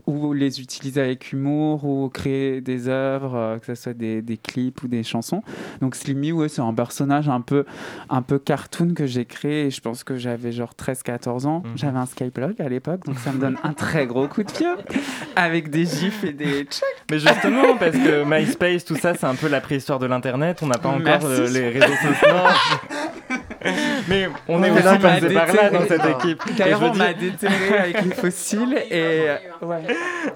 [0.06, 4.36] ou les utiliser avec humour, ou créer des œuvres, euh, que ce soit des, des
[4.36, 5.42] clips ou des chansons.
[5.80, 7.64] Donc Slimy, ouais, c'est un personnage un peu,
[8.10, 9.66] un peu cartoon que j'ai créé.
[9.66, 11.62] Et je pense que j'avais genre 13-14 ans.
[11.76, 14.66] J'avais un Skyblog à l'époque, donc ça me donne un très gros coup de pied
[15.36, 16.66] avec des gifs et des.
[17.10, 20.58] Mais justement, parce que MySpace, tout ça, c'est un peu la préhistoire de l'Internet.
[20.62, 21.26] On n'a pas encore Merci.
[21.26, 22.28] euh, les réseaux sociaux.
[24.08, 26.42] Mais on est aussi passé par là dans cette équipe.
[26.56, 29.26] D'ailleurs, on m'a déterré avec les fossiles et
[29.62, 29.76] ouais,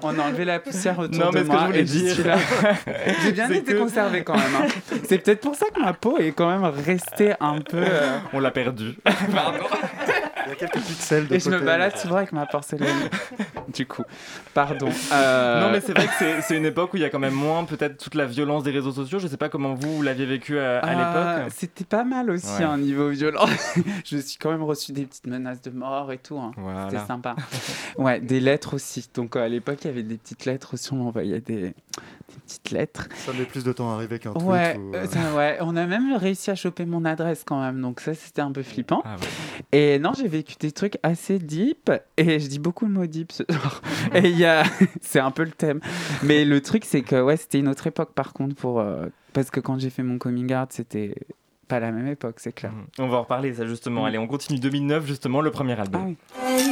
[0.01, 1.61] on a enlevé la poussière autour Non, de mais ce que moi.
[1.61, 2.15] je voulais dire-.
[3.23, 4.43] J'ai bien été que- conservé quand même.
[4.61, 4.67] hein.
[5.07, 7.77] C'est peut-être pour ça que ma peau est quand même restée un peu.
[7.77, 8.95] euh, On l'a perdu.
[9.33, 9.59] Pardon.
[10.45, 12.89] Il y a quelques pixels de Et je me balade souvent avec ma porcelaine.
[13.73, 14.03] du coup,
[14.53, 14.89] pardon.
[15.13, 17.19] Euh, Non, mais c'est vrai que c'est- c'est une époque où il y a quand
[17.19, 19.19] même moins peut-être toute la violence des réseaux sociaux.
[19.19, 20.89] Je sais pas comment vous, vous l'aviez vécu à, à Ah,
[21.39, 21.53] l'époque.
[21.57, 22.65] C'était pas mal aussi, Ouais.
[22.65, 23.45] un niveau violent.
[24.05, 26.37] je me suis quand même reçu des petites menaces de mort et tout.
[26.37, 26.51] hein.
[26.57, 26.89] Voilà.
[26.89, 27.35] C'était sympa.
[27.97, 29.07] ouais, des lettres aussi.
[29.13, 30.91] Donc euh, à l'époque, il y avait des petites lettres aussi.
[30.93, 31.73] On m'envoyait des, des
[32.45, 33.07] petites lettres.
[33.15, 34.45] Ça met plus de temps à arriver qu'un tweet.
[34.45, 37.81] Ouais, ou, euh, ça, ouais, on a même réussi à choper mon adresse quand même,
[37.81, 39.01] donc ça c'était un peu flippant.
[39.05, 39.27] Ah ouais.
[39.71, 43.31] Et non, j'ai vécu des trucs assez deep, et je dis beaucoup le mot deep
[43.31, 43.81] ce soir.
[44.13, 44.63] Et il y a,
[45.01, 45.79] c'est un peu le thème.
[46.23, 49.49] Mais le truc c'est que ouais, c'était une autre époque par contre pour, euh, parce
[49.51, 51.15] que quand j'ai fait mon coming out, c'était
[51.67, 52.71] pas la même époque, c'est clair.
[52.99, 54.03] On va en reparler, ça justement.
[54.03, 54.05] Mm.
[54.05, 56.15] Allez, on continue 2009, justement, le premier album.
[56.39, 56.63] Ah oui.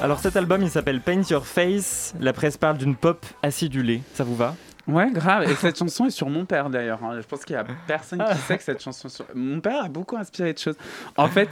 [0.00, 4.24] Alors cet album il s'appelle Paint Your Face, la presse parle d'une pop acidulée, ça
[4.24, 4.56] vous va?
[4.88, 5.48] Ouais, grave.
[5.48, 7.04] Et cette chanson est sur mon père d'ailleurs.
[7.04, 7.20] hein.
[7.20, 9.24] Je pense qu'il y a personne qui sait que cette chanson est sur.
[9.32, 10.76] Mon père a beaucoup inspiré de choses.
[11.16, 11.48] En fait,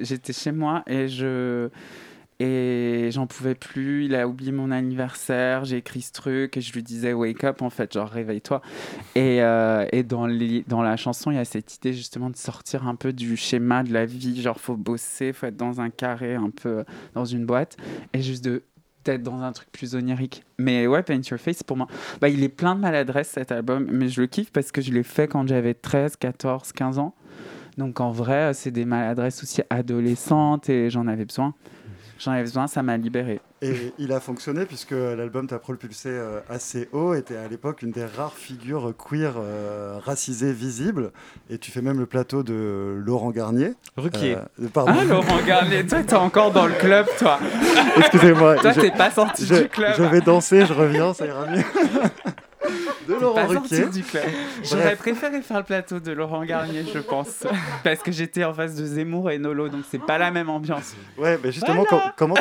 [0.00, 1.68] j'étais chez moi et je
[2.44, 4.04] et j'en pouvais plus.
[4.04, 5.64] Il a oublié mon anniversaire.
[5.64, 8.60] J'ai écrit ce truc et je lui disais wake up en fait, genre réveille-toi.
[9.14, 12.36] Et, euh, et dans, les, dans la chanson, il y a cette idée justement de
[12.36, 14.42] sortir un peu du schéma de la vie.
[14.42, 17.76] Genre faut bosser, faut être dans un carré, un peu dans une boîte
[18.12, 18.62] et juste de
[19.04, 20.44] d'être dans un truc plus onirique.
[20.58, 21.86] Mais ouais, Paint Your Face, pour moi,
[22.22, 24.92] bah, il est plein de maladresse cet album, mais je le kiffe parce que je
[24.92, 27.14] l'ai fait quand j'avais 13, 14, 15 ans.
[27.76, 31.54] Donc en vrai, c'est des maladresses aussi adolescentes et j'en avais besoin.
[32.18, 33.40] J'en avais besoin, ça m'a libéré.
[33.62, 37.90] Et il a fonctionné puisque l'album t'a propulsé euh, assez haut, était à l'époque une
[37.90, 41.10] des rares figures queer euh, racisées visibles.
[41.50, 43.72] Et tu fais même le plateau de Laurent Garnier.
[43.96, 44.36] Ruquier.
[44.36, 44.92] Euh, pardon.
[45.00, 47.38] Ah, Laurent Garnier, toi, t'es encore dans le club, toi.
[47.96, 48.56] Excusez-moi.
[48.56, 49.94] Toi, je- t'es pas sorti je- du club.
[49.96, 51.62] Je vais danser, je reviens, ça ira mieux.
[53.08, 53.82] de Laurent pas Ruquier.
[53.82, 54.22] sorti du club.
[54.62, 57.46] J'aurais préféré faire le plateau de Laurent Garnier, je pense.
[57.82, 60.94] Parce que j'étais en face de Zemmour et Nolo, donc c'est pas la même ambiance.
[61.18, 62.14] Ouais, mais justement, Voilà.
[62.16, 62.34] com-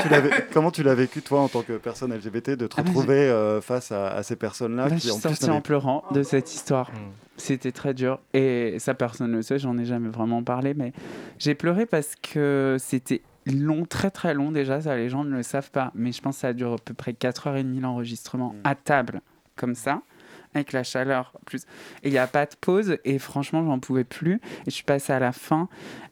[0.50, 3.62] comment tu l'as vécu toi en tant que personne LGBT de te Ah, retrouver euh,
[3.62, 6.04] face à, à ces personnes-là Bah, je qui suis en plus sorti n'avaient- en pleurant
[6.12, 6.90] de cette histoire.
[7.38, 8.20] C'était très dur.
[8.34, 10.94] Et ça, personne ne le sait, j'en ai jamais vraiment parlé, mais
[11.40, 15.44] j'ai pleuré parce que c'était long, très très long déjà, ça les gens ne le
[15.44, 15.92] savent pas.
[15.96, 19.22] Mais je pense que ça dure à peu près 4h30 l'enregistrement à table,
[19.56, 20.02] comme ça,
[20.54, 21.64] avec la chaleur en plus.
[22.04, 24.36] Et il n'y a pas de pause, et franchement, j'en pouvais plus.
[24.36, 25.70] Et je suis passée à la fin.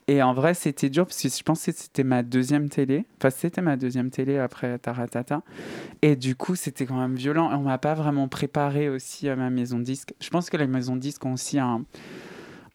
[0.08, 3.06] Et en vrai, c'était dur parce que je pensais que c'était ma deuxième télé.
[3.18, 5.42] Enfin, c'était ma deuxième télé après Taratata.
[6.02, 7.52] Et du coup, c'était quand même violent.
[7.52, 10.14] Et on m'a pas vraiment préparé aussi à ma maison disque.
[10.20, 11.86] Je pense que la maison de disque ont aussi un,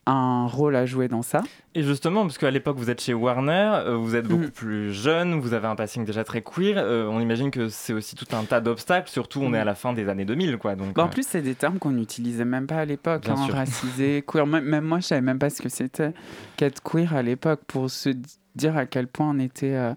[0.08, 1.42] un rôle à jouer dans ça.
[1.74, 4.50] Et justement, parce qu'à l'époque vous êtes chez Warner, euh, vous êtes beaucoup Mm.
[4.50, 8.14] plus jeune, vous avez un passing déjà très queer, euh, on imagine que c'est aussi
[8.14, 9.54] tout un tas d'obstacles, surtout on Mm.
[9.56, 10.76] est à la fin des années 2000 quoi.
[10.76, 13.28] Donc, Bah, en euh, plus, c'est des termes qu'on n'utilisait même pas à l'époque.
[13.28, 14.46] Hein, racisé, queer.
[14.46, 16.12] Même, moi, je savais même pas ce que c'était
[16.56, 19.92] qu'être queer à l'époque pour se di- dire à quel point on était euh,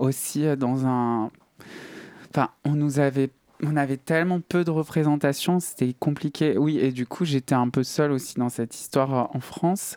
[0.00, 1.30] aussi dans un.
[2.34, 3.30] Enfin, on nous avait.
[3.66, 6.58] On avait tellement peu de représentation, c'était compliqué.
[6.58, 9.96] Oui, et du coup, j'étais un peu seule aussi dans cette histoire euh, en France.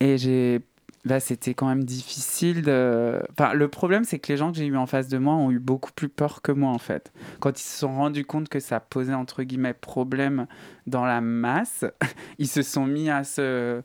[0.00, 0.60] Et j'ai.
[1.04, 3.20] Là, c'était quand même difficile de.
[3.32, 5.50] Enfin, le problème, c'est que les gens que j'ai eu en face de moi ont
[5.50, 7.12] eu beaucoup plus peur que moi, en fait.
[7.40, 10.46] Quand ils se sont rendus compte que ça posait, entre guillemets, problème
[10.86, 11.84] dans la masse,
[12.38, 13.82] ils se sont mis à se,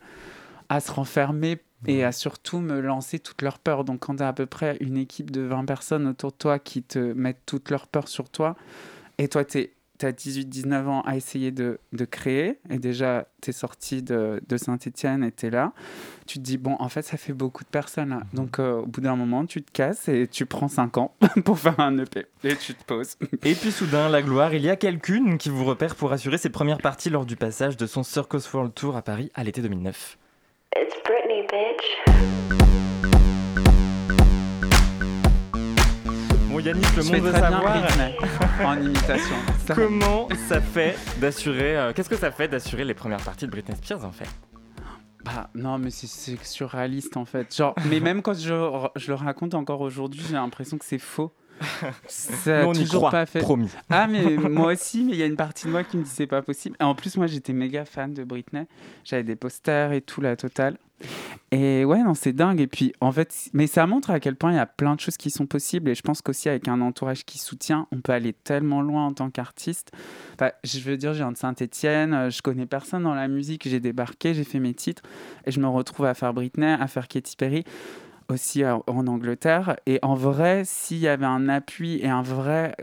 [0.69, 3.83] à se renfermer et à surtout me lancer toute leur peur.
[3.83, 6.59] Donc, quand tu as à peu près une équipe de 20 personnes autour de toi
[6.59, 8.55] qui te mettent toute leur peur sur toi,
[9.17, 9.69] et toi, tu
[10.01, 14.57] as 18-19 ans à essayer de, de créer, et déjà, tu es sorti de, de
[14.57, 15.73] Saint-Etienne et tu es là,
[16.27, 18.21] tu te dis, bon, en fait, ça fait beaucoup de personnes là.
[18.33, 21.57] Donc, euh, au bout d'un moment, tu te casses et tu prends 5 ans pour
[21.57, 23.17] faire un EP, et tu te poses.
[23.43, 26.49] Et puis soudain, la gloire, il y a quelqu'une qui vous repère pour assurer ses
[26.49, 30.17] premières parties lors du passage de son Circus World Tour à Paris à l'été 2009.
[30.75, 32.76] It's Britney, bitch.
[36.57, 37.85] Bon Yannick, le Je monde veut savoir
[38.65, 39.35] en imitation.
[39.75, 43.77] Comment ça fait d'assurer, euh, qu'est-ce que ça fait d'assurer les premières parties de Britney
[43.77, 44.27] Spears en fait?
[45.23, 47.55] Bah, non, mais c'est- surréaliste en fait.
[47.55, 51.31] Genre, mais même quand je, je le raconte encore aujourd'hui, j'ai l'impression que c'est faux.
[52.07, 53.37] Ça a Mais on y toujours croit, pas fait.
[53.37, 53.69] promis.
[53.91, 56.09] Ah, mais moi aussi, mais il y a une partie de moi qui me dit
[56.11, 56.75] c'est pas possible.
[56.79, 58.65] Et en plus, moi j'étais méga fan de Britney.
[59.03, 60.79] J'avais des posters et tout, la totale.
[61.51, 62.59] Et ouais, non, c'est dingue.
[62.59, 64.99] Et puis, en fait, mais ça montre à quel point il y a plein de
[64.99, 65.89] choses qui sont possibles.
[65.89, 69.13] Et je pense qu'aussi, avec un entourage qui soutient, on peut aller tellement loin en
[69.13, 69.91] tant qu'artiste.
[70.33, 73.79] Enfin, je veux dire, je viens de Saint-Etienne, je connais personne dans la musique, j'ai
[73.79, 75.03] débarqué, j'ai fait mes titres.
[75.45, 77.63] Et je me retrouve à faire Britney, à faire Katy Perry
[78.29, 79.77] aussi euh, en Angleterre.
[79.85, 82.75] Et en vrai, s'il y avait un appui et un vrai,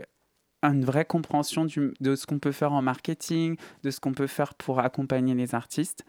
[0.63, 4.55] une vraie compréhension de ce qu'on peut faire en marketing, de ce qu'on peut faire
[4.55, 6.03] pour accompagner les artistes,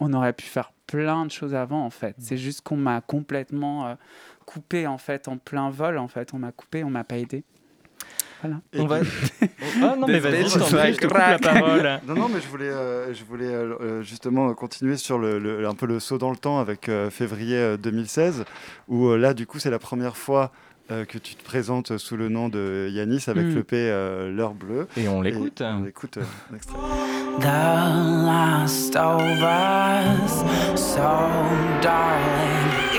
[0.00, 2.16] on aurait pu faire plein de choses avant en fait.
[2.18, 3.94] C'est juste qu'on m'a complètement euh,
[4.46, 6.34] coupé en fait en plein vol en fait.
[6.34, 7.44] On m'a coupé, on m'a pas aidé.
[8.42, 8.56] Voilà.
[8.78, 9.00] On va-
[9.82, 12.00] Ah non, mais vas-y, je je te coupe la parole.
[12.06, 15.74] Non, non, mais je voulais, euh, je voulais euh, justement continuer sur le, le- un
[15.74, 18.44] peu le saut dans le temps avec euh, février euh, 2016,
[18.88, 20.52] où euh, là, du coup, c'est la première fois
[20.90, 23.54] euh, que tu te présentes sous le nom de Yanis avec Mm.
[23.54, 24.86] le P euh, L'heure bleue.
[24.96, 25.62] Et on l'écoute.
[25.62, 26.22] On écoute euh,
[26.52, 26.76] un extrait.
[27.38, 27.44] The
[28.26, 30.44] last of us,
[30.78, 31.00] so
[31.82, 32.89] darling.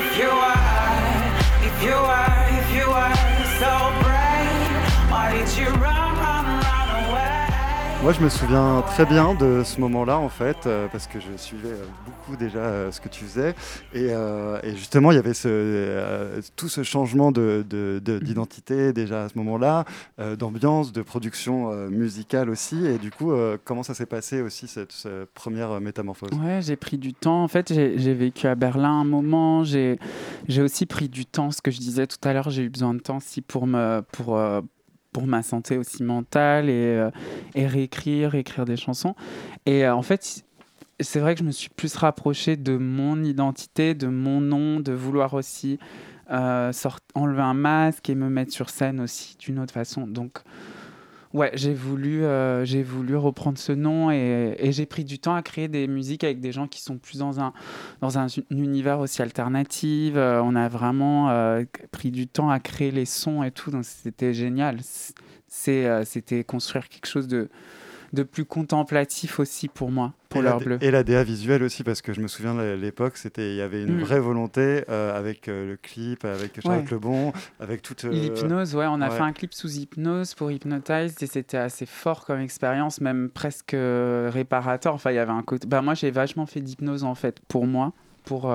[8.03, 11.37] Moi, je me souviens très bien de ce moment-là, en fait, euh, parce que je
[11.37, 13.53] suivais euh, beaucoup déjà euh, ce que tu faisais.
[13.93, 14.09] Et,
[14.75, 15.33] justement, il y avait
[16.55, 19.85] tout ce changement d'identité de, de, déjà à ce moment-là,
[20.39, 22.87] d'ambiance, de production musicale aussi.
[22.87, 23.33] Et du coup,
[23.65, 26.31] comment ça s'est passé aussi, cette, cette, première métamorphose?
[26.43, 27.43] Ouais, j'ai pris du temps.
[27.43, 29.63] En fait, j'ai vécu à Berlin un moment.
[29.63, 29.99] J'ai
[30.59, 31.51] aussi pris du temps.
[31.51, 34.01] Ce que je disais tout à l'heure, j'ai eu besoin de temps aussi pour me.
[34.11, 34.39] Pour,
[35.11, 37.11] pour ma santé aussi mentale et, euh,
[37.55, 39.15] et réécrire, écrire des chansons.
[39.65, 40.43] Et euh, en fait,
[40.99, 44.93] c'est vrai que je me suis plus rapproché de mon identité, de mon nom, de
[44.93, 45.79] vouloir aussi
[46.31, 46.71] euh,
[47.15, 50.07] enlever un masque et me mettre sur scène aussi d'une autre façon.
[50.07, 50.39] Donc,
[51.33, 55.41] Ouais, j'ai voulu, euh, voulu reprendre ce nom et, et j'ai pris du temps à
[55.41, 57.53] créer des musiques avec des gens qui sont plus dans un,
[58.01, 60.13] dans un univers aussi alternatif.
[60.15, 63.85] Euh, on a vraiment euh, pris du temps à créer les sons et tout, donc
[63.85, 64.79] c'était génial.
[65.47, 67.49] C'est, c'était construire quelque chose de,
[68.13, 70.77] de plus contemplatif aussi pour moi, pour l'heure bleue.
[70.81, 73.61] Et la DA visuelle aussi, parce que je me souviens de l'époque, c'était il y
[73.61, 74.01] avait une mm.
[74.01, 78.05] vraie volonté euh, avec euh, le clip, avec Charlotte Lebon, avec toute.
[78.05, 81.85] Euh, L'hypnose, ouais, on a fait un clip sous hypnose pour Hypnotize et c'était assez
[81.85, 84.93] fort comme expérience, même presque réparateur.
[84.93, 85.67] Enfin, il y avait un côté.
[85.67, 88.53] Bah, moi, j'ai vachement fait d'hypnose en fait pour moi pour,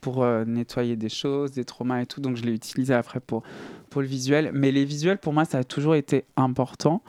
[0.00, 2.20] pour nettoyer des choses, des traumas et tout.
[2.20, 3.42] Donc je l'ai utilisé après pour,
[3.90, 4.50] pour le visuel.
[4.52, 7.02] Mais les visuels, pour moi, ça a toujours été important.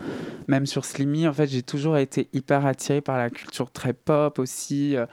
[0.47, 4.39] Même sur Slimmy, en fait, j'ai toujours été hyper attiré par la culture très pop
[4.39, 5.05] aussi, euh,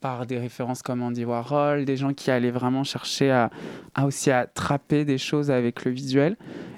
[0.00, 3.50] par des références comme Andy Warhol, des gens qui allaient vraiment chercher à,
[3.94, 6.36] à aussi attraper des choses avec le visuel.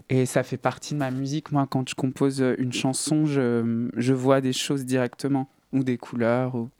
[0.08, 1.52] Et ça fait partie de ma musique.
[1.52, 6.54] Moi, quand je compose une chanson, je, je vois des choses directement, ou des couleurs,
[6.54, 6.70] ou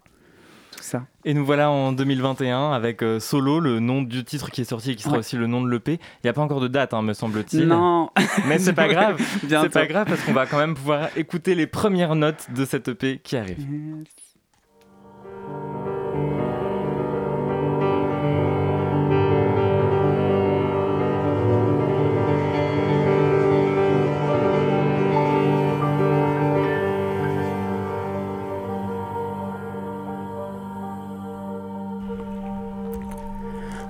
[0.87, 1.03] ça.
[1.25, 4.93] Et nous voilà en 2021 avec euh, Solo, le nom du titre qui est sorti
[4.93, 5.95] et qui sera aussi le nom de l'EP.
[5.95, 7.67] Il n'y a pas encore de date, hein, me semble-t-il.
[7.67, 8.11] Non.
[8.47, 9.21] Mais c'est pas grave.
[9.49, 12.89] c'est pas grave parce qu'on va quand même pouvoir écouter les premières notes de cette
[12.89, 13.59] EP qui arrive.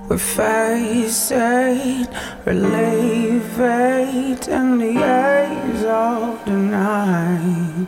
[0.09, 2.09] We face it,
[2.45, 7.87] relieve it in the eyes of the night.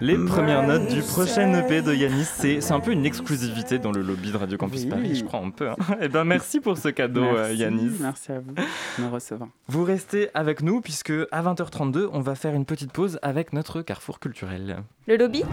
[0.00, 4.02] Les premières notes du prochain EP de Yanis, c'est un peu une exclusivité dans le
[4.02, 5.68] lobby de Radio Campus Paris, je crois un peu.
[5.68, 5.76] Hein.
[6.00, 7.98] Eh ben merci pour ce cadeau, merci, Yanis.
[8.00, 9.48] Merci à vous de me recevoir.
[9.68, 13.82] Vous restez avec nous puisque à 20h32, on va faire une petite pause avec notre
[13.82, 14.78] carrefour culturel.
[15.06, 15.44] Le lobby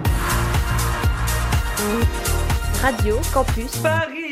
[2.81, 4.26] Radio Campus Paris.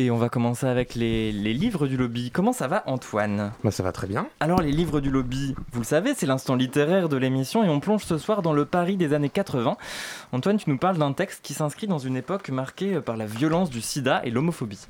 [0.00, 2.30] Et on va commencer avec les, livres du lobby.
[2.30, 3.52] Comment ça va Antoine?
[3.64, 4.28] Moi ça va très bien.
[4.38, 7.80] Alors les livres du lobby, vous le savez, c'est l'instant littéraire de l'émission et on
[7.80, 9.76] plonge ce soir dans le Paris des années 80.
[10.30, 13.70] Antoine, tu nous parles d'un texte qui s'inscrit dans une époque marquée par la violence
[13.70, 14.86] du sida et l'homophobie.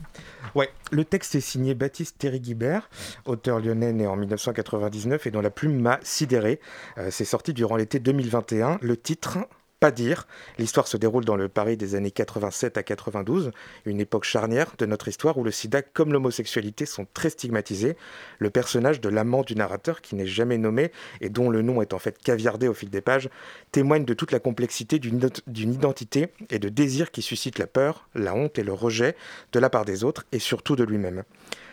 [0.55, 2.91] Ouais, le texte est signé Baptiste Thierry Guibert,
[3.25, 6.61] auteur lyonnais né en 1999 et dont la plume m'a sidéré.
[6.99, 8.79] Euh, c'est sorti durant l'été 2021.
[8.83, 9.39] Le titre,
[9.81, 10.27] pas dire.
[10.59, 13.53] L'histoire se déroule dans le Paris des années 87 à 92,
[13.85, 17.97] une époque charnière de notre histoire où le sida comme l'homosexualité sont très stigmatisés.
[18.39, 21.95] Le personnage de l'amant du narrateur, qui n'est jamais nommé et dont le nom est
[21.95, 23.29] en fait caviardé au fil des pages,
[23.73, 28.35] témoigne de toute la complexité d'une identité et de désir qui suscite la peur, la
[28.35, 29.17] honte et le rejet
[29.53, 31.25] de la part des autres et surtout de lui-même.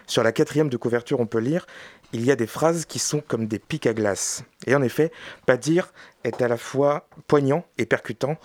[0.08, 1.66] Sur la quatrième de couverture, on peut lire
[2.14, 4.44] il y a des phrases qui sont comme des pics à glace.
[4.68, 5.12] Et en effet,
[5.46, 5.92] pas dire
[6.24, 8.38] est à la fois poignant et percutant.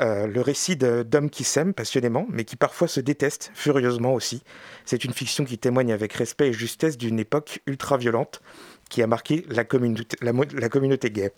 [0.00, 4.42] Euh, le récit d'hommes qui s'aiment passionnément, mais qui parfois se détestent furieusement aussi.
[4.84, 8.42] C'est une fiction qui témoigne avec respect et justesse d'une époque ultra-violente
[8.90, 11.32] qui a marqué la communauté gay.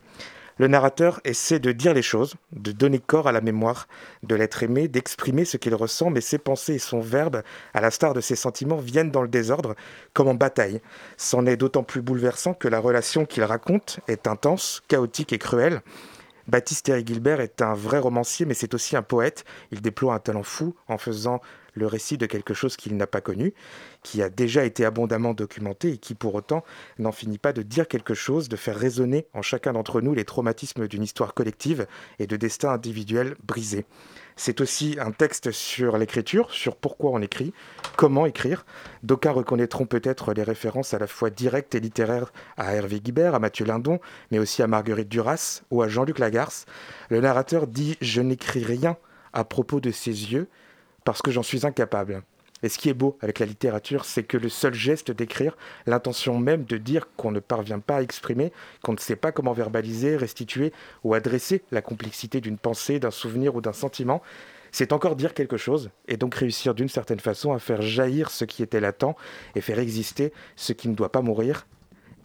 [0.58, 3.88] Le narrateur essaie de dire les choses, de donner corps à la mémoire,
[4.22, 7.42] de l'être aimé, d'exprimer ce qu'il ressent, mais ses pensées et son verbe,
[7.74, 9.74] à la star de ses sentiments, viennent dans le désordre,
[10.14, 10.80] comme en bataille.
[11.18, 15.82] C'en est d'autant plus bouleversant que la relation qu'il raconte est intense, chaotique et cruelle.
[16.48, 19.44] Baptiste Thierry Gilbert est un vrai romancier, mais c'est aussi un poète.
[19.72, 21.42] Il déploie un talent fou en faisant
[21.76, 23.54] le récit de quelque chose qu'il n'a pas connu,
[24.02, 26.64] qui a déjà été abondamment documenté et qui pour autant
[26.98, 30.24] n'en finit pas de dire quelque chose, de faire résonner en chacun d'entre nous les
[30.24, 31.86] traumatismes d'une histoire collective
[32.18, 33.86] et de destins individuels brisés.
[34.38, 37.54] C'est aussi un texte sur l'écriture, sur pourquoi on écrit,
[37.96, 38.66] comment écrire.
[39.02, 43.38] D'aucuns reconnaîtront peut-être les références à la fois directes et littéraires à Hervé Guibert, à
[43.38, 43.98] Mathieu Lindon,
[44.30, 46.66] mais aussi à Marguerite Duras ou à Jean-Luc Lagarce.
[47.08, 48.98] Le narrateur dit Je n'écris rien
[49.32, 50.48] à propos de ses yeux,
[51.07, 52.24] parce que j'en suis incapable.
[52.64, 56.36] Et ce qui est beau avec la littérature, c'est que le seul geste d'écrire, l'intention
[56.40, 58.52] même de dire qu'on ne parvient pas à exprimer,
[58.82, 60.72] qu'on ne sait pas comment verbaliser, restituer
[61.04, 64.20] ou adresser la complexité d'une pensée, d'un souvenir ou d'un sentiment,
[64.72, 68.44] c'est encore dire quelque chose, et donc réussir d'une certaine façon à faire jaillir ce
[68.44, 69.14] qui était latent
[69.54, 71.68] et faire exister ce qui ne doit pas mourir,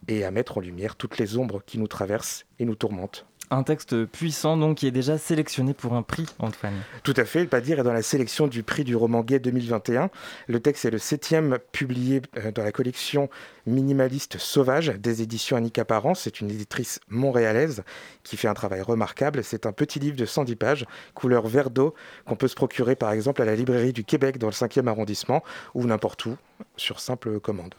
[0.08, 3.26] et à mettre en lumière toutes les ombres qui nous traversent et nous tourmentent.
[3.52, 6.72] Un texte puissant donc qui est déjà sélectionné pour un prix, Antoine.
[7.02, 9.40] Tout à fait, le pas dire est dans la sélection du prix du roman gay
[9.40, 10.08] 2021.
[10.48, 13.28] Le texte est le septième publié euh, dans la collection
[13.66, 16.14] minimaliste Sauvage des éditions Annika Parent.
[16.14, 17.82] C'est une éditrice montréalaise
[18.22, 19.44] qui fait un travail remarquable.
[19.44, 21.94] C'est un petit livre de 110 pages, couleur vert d'eau,
[22.24, 25.42] qu'on peut se procurer par exemple à la librairie du Québec dans le 5e arrondissement
[25.74, 26.38] ou n'importe où
[26.78, 27.74] sur simple commande.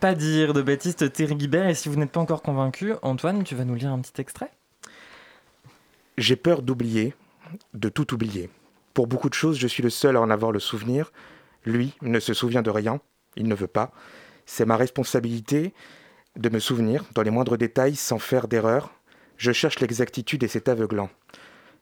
[0.00, 1.68] Pas dire de Baptiste Thierry-Guibert.
[1.68, 4.50] Et si vous n'êtes pas encore convaincu, Antoine, tu vas nous lire un petit extrait?
[6.18, 7.14] J'ai peur d'oublier,
[7.74, 8.50] de tout oublier.
[8.94, 11.12] Pour beaucoup de choses, je suis le seul à en avoir le souvenir.
[11.64, 13.00] Lui ne se souvient de rien,
[13.36, 13.92] il ne veut pas.
[14.44, 15.72] C'est ma responsabilité
[16.36, 18.92] de me souvenir, dans les moindres détails, sans faire d'erreur.
[19.36, 21.10] Je cherche l'exactitude et c'est aveuglant.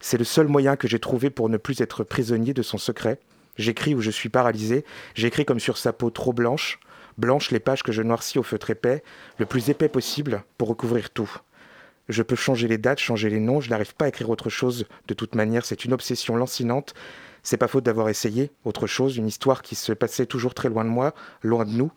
[0.01, 3.19] C'est le seul moyen que j'ai trouvé pour ne plus être prisonnier de son secret.
[3.57, 6.79] J'écris où je suis paralysé, j'écris comme sur sa peau trop blanche,
[7.19, 9.03] blanche les pages que je noircis au feutre épais,
[9.39, 11.31] le plus épais possible pour recouvrir tout.
[12.11, 14.87] Je peux changer les dates, changer les noms, je n'arrive pas à écrire autre chose.
[15.07, 16.93] De toute manière, c'est une obsession lancinante.
[17.45, 20.85] C'est pas faute d'avoir essayé autre chose, une histoire qui se passait toujours très loin
[20.85, 21.93] de moi, loin de nous.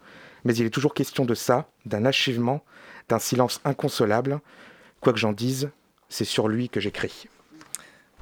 [0.46, 2.64] Mais il est toujours question de ça, d'un achèvement,
[3.10, 4.40] d'un silence inconsolable.
[5.02, 5.72] Quoi que j'en dise,
[6.10, 7.28] c'est sur lui que j'écris.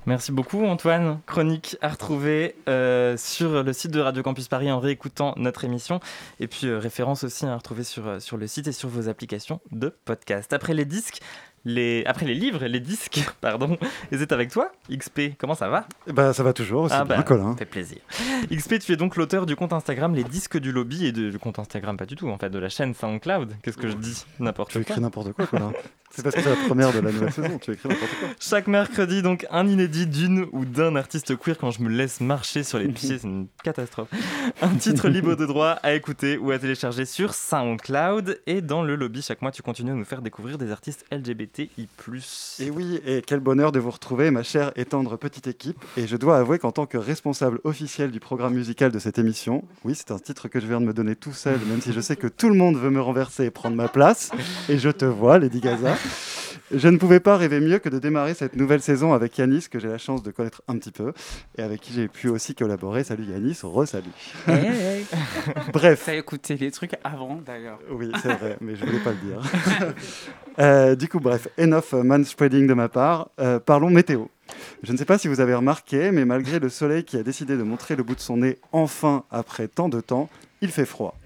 [0.07, 1.19] Merci beaucoup Antoine.
[1.27, 5.99] Chronique à retrouver euh, sur le site de Radio Campus Paris en réécoutant notre émission.
[6.39, 9.09] Et puis euh, référence aussi à retrouver sur, euh, sur le site et sur vos
[9.09, 10.53] applications de podcast.
[10.53, 11.19] Après les disques,
[11.65, 12.03] les...
[12.05, 13.77] Après les livres, les disques, pardon,
[14.11, 15.37] et c'est avec toi, XP.
[15.37, 17.99] Comment ça va Bah ça va toujours, c'est ah bah, Ça fait plaisir.
[18.51, 21.39] XP, tu es donc l'auteur du compte Instagram Les Disques du Lobby et de, du
[21.39, 23.55] compte Instagram pas du tout en fait, de la chaîne SoundCloud.
[23.61, 24.25] Qu'est-ce que je dis?
[24.39, 24.81] N'importe quoi.
[24.81, 25.73] Tu écris n'importe quoi, Colin.
[26.13, 28.27] C'est parce que c'est la première de la nouvelle saison, tu écris n'importe quoi.
[28.39, 32.63] Chaque mercredi, donc, un inédit d'une ou d'un artiste queer quand je me laisse marcher
[32.63, 34.09] sur les pieds, c'est une catastrophe.
[34.61, 38.41] Un titre libre de droit à écouter ou à télécharger sur SoundCloud.
[38.45, 41.87] Et dans le lobby, chaque mois, tu continues à nous faire découvrir des artistes LGBTI.
[42.59, 45.77] Et oui, et quel bonheur de vous retrouver, ma chère et tendre petite équipe.
[45.95, 49.63] Et je dois avouer qu'en tant que responsable officiel du programme musical de cette émission,
[49.85, 52.01] oui, c'est un titre que je viens de me donner tout seul, même si je
[52.01, 54.31] sais que tout le monde veut me renverser et prendre ma place.
[54.67, 55.95] Et je te vois, Lady Gaza.
[56.73, 59.77] Je ne pouvais pas rêver mieux que de démarrer cette nouvelle saison avec Yanis, que
[59.77, 61.11] j'ai la chance de connaître un petit peu,
[61.57, 63.03] et avec qui j'ai pu aussi collaborer.
[63.03, 64.11] Salut Yanis, re-salut.
[64.47, 65.05] Hey,
[65.73, 66.03] Bref.
[66.05, 67.79] T'as écouté les trucs avant d'ailleurs.
[67.89, 69.41] Oui, c'est vrai, mais je voulais pas le dire.
[70.59, 73.29] euh, du coup, bref, enough manspreading de ma part.
[73.39, 74.25] Euh, parlons météo.
[74.83, 77.57] Je ne sais pas si vous avez remarqué, mais malgré le soleil qui a décidé
[77.57, 80.29] de montrer le bout de son nez enfin après tant de temps,
[80.61, 81.17] il fait froid.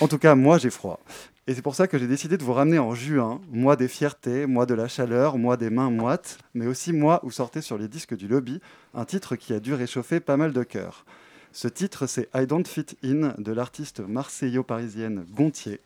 [0.00, 1.00] En tout cas, moi j'ai froid.
[1.46, 4.46] Et c'est pour ça que j'ai décidé de vous ramener en juin, mois des fiertés,
[4.46, 7.86] mois de la chaleur, mois des mains moites, mais aussi mois où sortait sur les
[7.86, 8.62] disques du lobby
[8.94, 11.04] un titre qui a dû réchauffer pas mal de cœurs.
[11.52, 15.80] Ce titre, c'est I Don't Fit In de l'artiste marseillo-parisienne Gontier.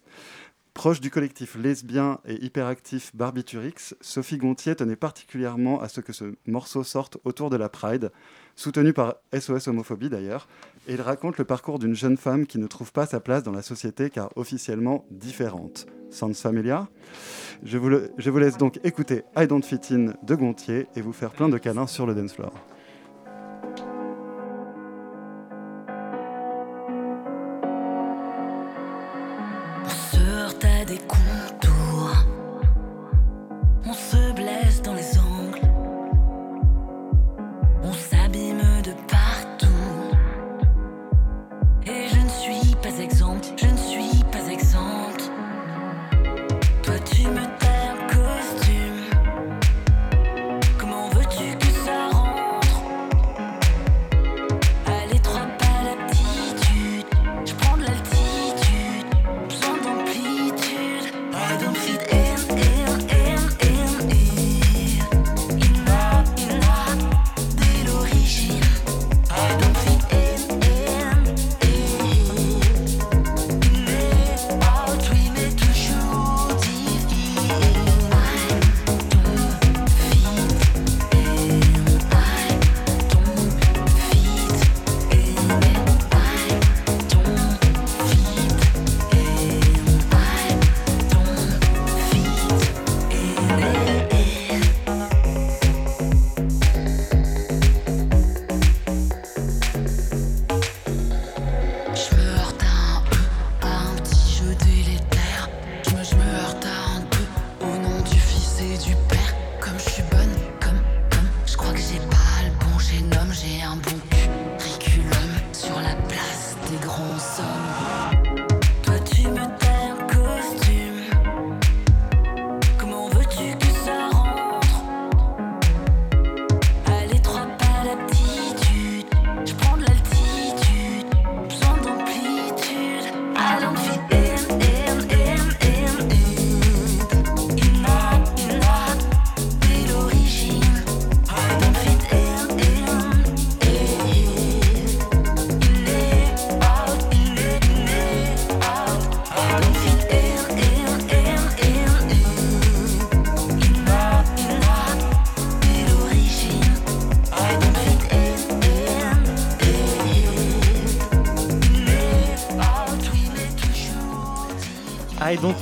[0.75, 6.37] Proche du collectif lesbien et hyperactif Barbiturix, Sophie Gontier tenait particulièrement à ce que ce
[6.47, 8.13] morceau sorte autour de la Pride,
[8.55, 10.47] soutenu par SOS Homophobie d'ailleurs,
[10.89, 13.53] et il raconte le parcours d'une jeune femme qui ne trouve pas sa place dans
[13.53, 15.87] la société car officiellement différente.
[16.11, 16.89] Sounds familiar
[17.63, 21.13] je vous, je vous laisse donc écouter I Don't Fit In de Gontier et vous
[21.13, 22.53] faire plein de câlins sur le dance floor.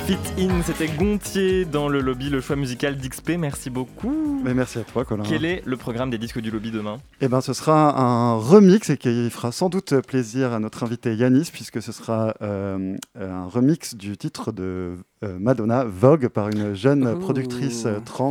[0.07, 0.63] Fit In.
[0.63, 3.31] C'était Gontier dans le lobby, le choix musical d'XP.
[3.39, 4.41] Merci beaucoup.
[4.45, 5.25] Mais merci à toi, Colin.
[5.25, 6.99] Quel est le programme des disques du lobby demain?
[7.21, 11.17] Eh ben, ce sera un remix et qui fera sans doute plaisir à notre invité
[11.17, 16.75] Yanis, puisque ce sera euh, un remix du titre de euh, Madonna, Vogue, par une
[16.75, 17.19] jeune Ooh.
[17.19, 18.31] productrice euh, trans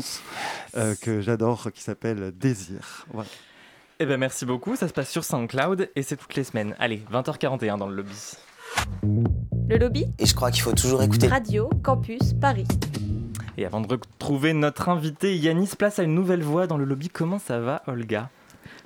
[0.78, 3.06] euh, que j'adore, qui s'appelle Désir.
[3.12, 3.28] Voilà.
[4.00, 6.74] Eh ben merci beaucoup, ça se passe sur SoundCloud et c'est toutes les semaines.
[6.80, 8.38] Allez, 20h41 dans le lobby.
[9.68, 11.28] Le lobby Et je crois qu'il faut toujours écouter.
[11.28, 12.68] Radio Campus Paris.
[13.58, 17.10] Et avant de retrouver notre invité, Yanis place à une nouvelle voix dans le lobby.
[17.10, 18.30] Comment ça va, Olga?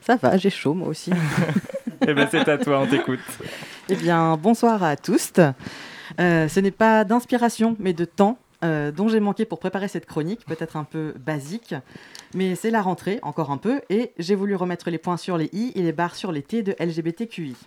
[0.02, 1.12] Ça va, j'ai chaud moi aussi.
[2.08, 3.20] Eh ben c'est à toi, on t'écoute.
[3.90, 5.34] Eh bien, bonsoir à tous.
[6.18, 10.06] Euh, ce n'est pas d'inspiration, mais de temps euh, dont j'ai manqué pour préparer cette
[10.06, 11.76] chronique, peut-être un peu basique,
[12.34, 15.50] mais c'est la rentrée, encore un peu, et j'ai voulu remettre les points sur les
[15.52, 17.58] i et les barres sur les t de LGBTQI.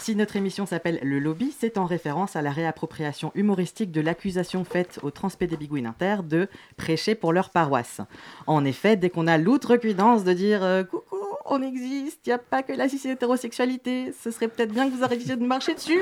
[0.00, 4.64] Si notre émission s'appelle Le Lobby, c'est en référence à la réappropriation humoristique de l'accusation
[4.64, 8.00] faite aux transpédébigouines inter de prêcher pour leur paroisse.
[8.46, 12.38] En effet, dès qu'on a l'outrecuidance de dire euh, Coucou, on existe, il n'y a
[12.38, 16.00] pas que la cis-hétérosexualité, ce serait peut-être bien que vous arrêtiez de marcher dessus.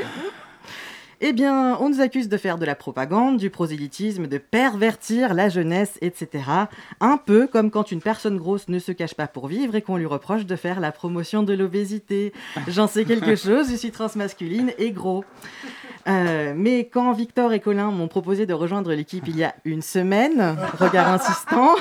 [1.23, 5.49] Eh bien, on nous accuse de faire de la propagande, du prosélytisme, de pervertir la
[5.49, 6.45] jeunesse, etc.
[7.01, 9.97] Un peu comme quand une personne grosse ne se cache pas pour vivre et qu'on
[9.97, 12.35] lui reproche de faire la promotion de l'obésité.
[12.69, 15.25] J'en sais quelque chose, je suis transmasculine et gros.
[16.09, 19.83] Euh, mais quand Victor et Colin m'ont proposé de rejoindre l'équipe il y a une
[19.83, 21.75] semaine, regard insistant,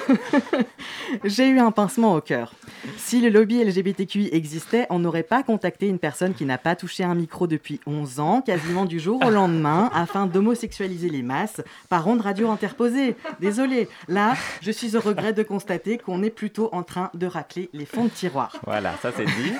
[1.23, 2.53] j'ai eu un pincement au cœur.
[2.97, 7.03] Si le lobby LGBTQI existait, on n'aurait pas contacté une personne qui n'a pas touché
[7.03, 12.07] un micro depuis 11 ans, quasiment du jour au lendemain, afin d'homosexualiser les masses par
[12.07, 13.15] ondes radio interposées.
[13.39, 17.69] Désolé, là, je suis au regret de constater qu'on est plutôt en train de racler
[17.73, 18.57] les fonds de tiroir.
[18.65, 19.53] Voilà, ça c'est dit.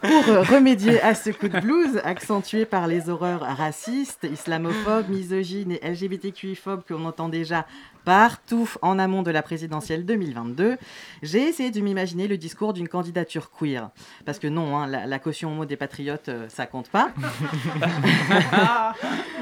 [0.00, 5.80] Pour remédier à ce coup de blues accentué par les horreurs racistes, islamophobes, misogynes et
[5.82, 7.66] LGBTQI-phobes qu'on entend déjà
[8.04, 10.76] partout en amont de la présidentielle 2022,
[11.22, 13.90] j'ai essayé de m'imaginer le discours d'une candidature queer.
[14.24, 17.12] Parce que non, hein, la, la caution homo des patriotes, euh, ça compte pas.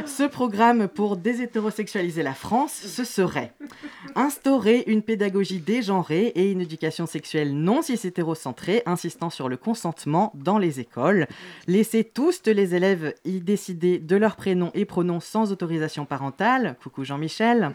[0.06, 3.52] ce programme pour déshétérosexualiser la France, ce serait
[4.14, 10.58] instaurer une pédagogie dégenrée et une éducation sexuelle non cis-hétérocentrée, insistant sur le consentement dans
[10.58, 11.26] les écoles,
[11.66, 17.04] laisser tous les élèves y décider de leurs prénoms et pronoms sans autorisation parentale, coucou
[17.04, 17.72] Jean-Michel,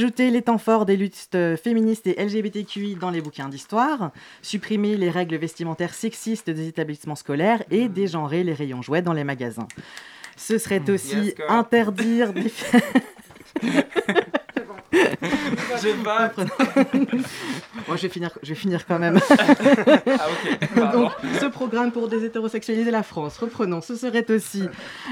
[0.00, 5.10] ajouter les temps forts des luttes féministes et LGBTQI dans les bouquins d'histoire, supprimer les
[5.10, 9.68] règles vestimentaires sexistes des établissements scolaires et dégenrer les rayons jouets dans les magasins.
[10.38, 11.50] Ce serait aussi Yes, girl.
[11.50, 12.50] interdire des...
[15.82, 16.32] J'ai pas.
[17.88, 19.18] Moi, je vais finir, je vais finir quand même.
[19.30, 20.92] Ah, ok.
[20.92, 24.64] Donc, ce programme pour déshétérosexualiser la France, reprenons, ce serait aussi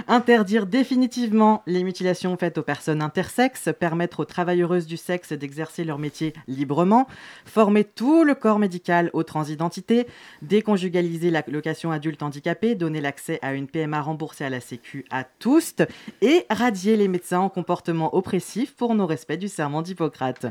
[0.07, 5.99] interdire définitivement les mutilations faites aux personnes intersexes, permettre aux travailleuses du sexe d'exercer leur
[5.99, 7.07] métier librement,
[7.45, 10.07] former tout le corps médical aux transidentités,
[10.43, 15.25] déconjugaliser la location adulte handicapé, donner l'accès à une PMA remboursée à la Sécu à
[15.25, 15.77] tous
[16.23, 20.47] et radier les médecins en comportement oppressif pour nos respects du serment d'Hippocrate.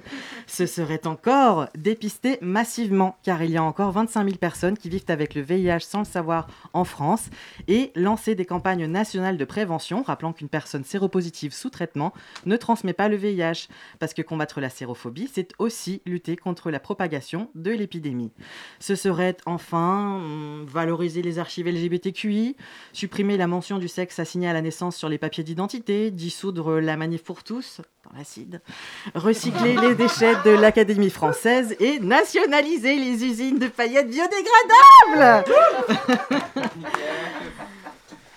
[0.46, 5.04] Ce serait encore dépister massivement, car il y a encore 25 000 personnes qui vivent
[5.08, 7.30] avec le VIH sans le savoir en France,
[7.68, 12.14] et lancer des campagnes nationales de prévention, rappelant qu'une personne séropositive sous traitement
[12.46, 13.68] ne transmet pas le VIH,
[14.00, 18.32] parce que combattre la sérophobie, c'est aussi lutter contre la propagation de l'épidémie.
[18.80, 22.56] Ce serait enfin hum, valoriser les archives LGBTQI,
[22.94, 26.98] supprimer la mention du sexe assigné à la naissance sur les papiers d'identité, dissoudre la
[26.98, 27.82] manif pour tous
[28.12, 28.62] dans l'acide,
[29.16, 35.46] recycler les déchets de l'Académie française et nationaliser les usines de paillettes biodégradables.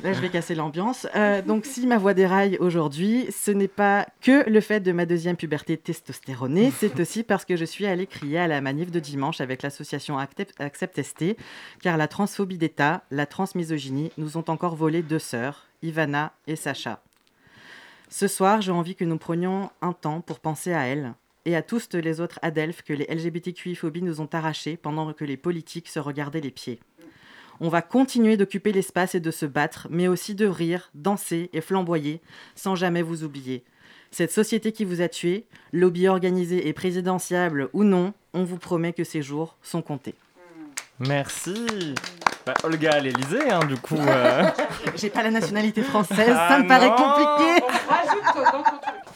[0.03, 1.07] Là, je vais casser l'ambiance.
[1.15, 5.05] Euh, donc, si ma voix déraille aujourd'hui, ce n'est pas que le fait de ma
[5.05, 8.99] deuxième puberté testostéronée, c'est aussi parce que je suis allée crier à la manif de
[8.99, 11.37] dimanche avec l'association Accept Accept ST,
[11.83, 17.03] car la transphobie d'État, la transmisogynie nous ont encore volé deux sœurs, Ivana et Sacha.
[18.13, 21.63] Ce soir, j'ai envie que nous prenions un temps pour penser à elles et à
[21.63, 26.01] tous les autres adelphes que les LGBTQI-phobies nous ont arrachés pendant que les politiques se
[26.01, 26.81] regardaient les pieds.
[27.61, 31.61] On va continuer d'occuper l'espace et de se battre, mais aussi de rire, danser et
[31.61, 32.21] flamboyer,
[32.57, 33.63] sans jamais vous oublier.
[34.11, 38.93] Cette société qui vous a tué, lobby organisé et présidentiable ou non, on vous promet
[38.93, 40.17] que ces jours sont comptés.
[40.99, 41.95] Merci.
[42.47, 43.99] Bah, Olga à l'Elysée, hein, du coup.
[43.99, 44.45] euh.
[44.97, 47.65] J'ai pas la nationalité française, Ah ça me paraît compliqué.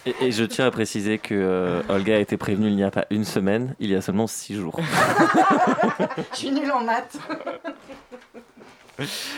[0.06, 2.90] Et, et je tiens à préciser que euh, Olga a été prévenue il n'y a
[2.90, 4.78] pas une semaine, il y a seulement six jours.
[6.32, 7.16] Je suis nulle en maths.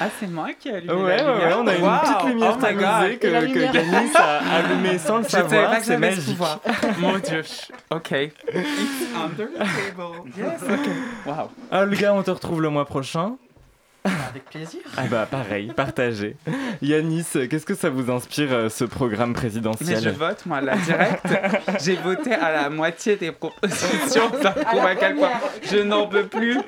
[0.00, 1.48] Ah, c'est moi qui ai allumé Ouais, la ouais, lumière.
[1.48, 1.98] ouais, on a une Wow.
[2.00, 3.18] petite lumière Oh my tamisée God.
[3.20, 3.74] que, que lumière.
[3.74, 5.70] Yanis a allumée sans le savoir.
[5.70, 6.38] pas que C'est magique.
[6.98, 7.42] Mon dieu.
[7.90, 8.10] Ok.
[8.10, 8.34] It's
[9.16, 10.32] under the table.
[10.36, 10.88] Yes, ok.
[11.26, 11.50] Wow.
[11.80, 13.36] Olga, on te retrouve le mois prochain.
[14.30, 14.80] Avec plaisir.
[14.96, 16.36] Ah bah pareil, partagez.
[16.82, 20.76] Yanis, qu'est-ce que ça vous inspire euh, ce programme présidentiel Mais je vote, moi, là,
[20.76, 21.26] direct.
[21.84, 24.30] J'ai voté à la moitié des propositions.
[24.42, 25.30] Ça prouve à quel point
[25.62, 26.58] je n'en peux plus.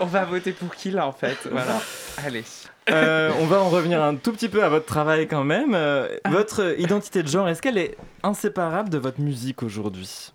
[0.00, 1.36] On va voter pour qui, là, en fait?
[1.50, 1.80] Voilà.
[2.24, 2.44] Allez.
[2.90, 5.74] Euh, on va en revenir un tout petit peu à votre travail quand même.
[5.74, 6.30] Euh, Ah.
[6.30, 10.32] votre identité de genre, est-ce qu'elle est inséparable de votre musique aujourd'hui?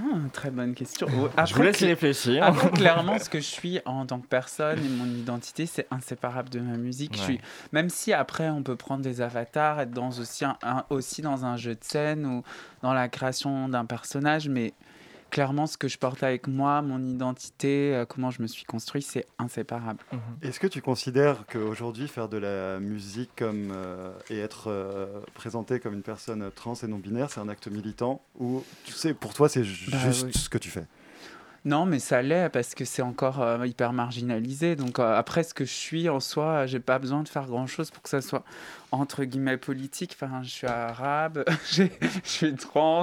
[0.00, 1.06] Ah, très bonne question.
[1.46, 2.44] Je vous laisse y réfléchir.
[2.44, 6.48] Après, clairement, ce que je suis en tant que personne et mon identité, c'est inséparable
[6.50, 7.14] de ma musique.
[7.14, 7.24] Je Ouais.
[7.24, 7.40] suis,
[7.72, 11.44] même si après, on peut prendre des avatars, être dans aussi, un, un- aussi dans
[11.44, 12.42] un jeu de scène ou
[12.82, 14.72] dans la création d'un personnage, mais
[15.30, 19.02] clairement, ce que je porte avec moi, mon identité, euh, comment je me suis construit,
[19.02, 20.00] c'est inséparable.
[20.42, 25.80] Est-ce que tu considères qu'aujourd'hui, faire de la musique comme, euh, et être euh, présenté
[25.80, 29.48] comme une personne trans et non-binaire, c'est un acte militant Ou tu sais, pour toi,
[29.48, 30.32] c'est ju- Bah juste oui.
[30.34, 30.84] ce que tu fais?
[31.64, 34.76] Non, mais ça l'est parce que c'est encore euh, hyper marginalisé.
[34.76, 37.46] Donc euh, après, ce que je suis en soi, euh, j'ai pas besoin de faire
[37.46, 38.44] grand chose pour que ça soit
[38.92, 40.16] entre guillemets politique.
[40.18, 41.88] Enfin, je suis arabe, je
[42.22, 43.02] suis trans.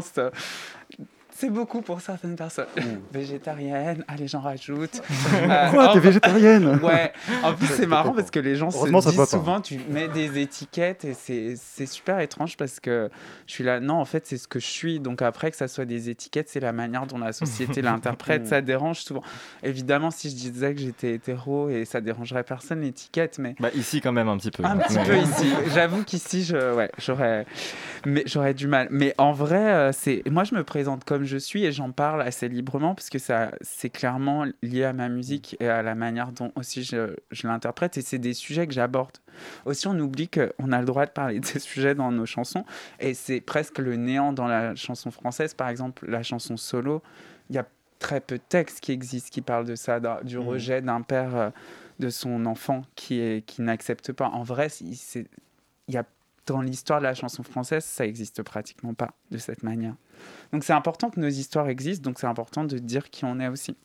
[1.37, 2.67] C'est beaucoup pour certaines personnes.
[3.11, 5.01] Végétarienne, allez, j'en rajoute.
[5.35, 7.11] Euh, Quoi, t'es en- végétarienne Ouais.
[7.43, 11.03] En plus, c'est marrant parce que les gens se disent souvent, tu mets des étiquettes
[11.05, 13.09] et c'est super étrange parce que
[13.47, 14.99] je suis là, non, en fait, c'est ce que je suis.
[14.99, 18.47] Donc après, que ça soit des étiquettes, c'est la manière dont la société l'interprète.
[18.47, 19.21] Ça dérange souvent.
[19.63, 23.99] Évidemment, si je disais que j'étais hétéro et ça dérangerait personne, l'étiquette, mais Bah ici
[24.01, 24.63] quand même un petit peu.
[24.63, 25.51] un petit peu ici.
[25.73, 27.45] J'avoue qu'ici, je, ouais, j'aurais,
[28.05, 28.87] mais j'aurais du mal.
[28.89, 32.21] Mais en vrai, euh, c'est, moi, je me présente comme je suis et j'en parle
[32.21, 36.31] assez librement parce que ça, c'est clairement lié à ma musique et à la manière
[36.31, 39.17] dont aussi je, je l'interprète et c'est des sujets que j'aborde.
[39.65, 42.65] Aussi, on oublie qu'on a le droit de parler de ces sujets dans nos chansons
[42.99, 45.53] et c'est presque le néant dans la chanson française.
[45.53, 47.01] Par exemple, la chanson solo,
[47.49, 47.65] il y a
[47.99, 50.47] très peu de textes qui existent qui parlent de ça, du Mhm.
[50.47, 51.49] rejet d'un père euh,
[51.99, 54.27] de son enfant qui, est, qui n'accepte pas.
[54.27, 54.95] En vrai, il
[55.87, 56.03] y a
[56.47, 59.95] dans l'histoire de la chanson française, ça existe pratiquement pas de cette manière.
[60.53, 63.47] Donc c'est important que nos histoires existent, donc c'est important de dire qui on est
[63.47, 63.75] aussi.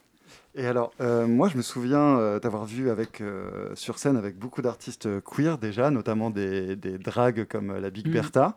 [0.55, 4.37] Et alors, euh, moi, je me souviens euh, t'avoir vu avec, euh, sur scène avec
[4.39, 8.13] beaucoup d'artistes queer déjà, notamment des, des dragues comme la Big Mhm.
[8.13, 8.55] Bertha.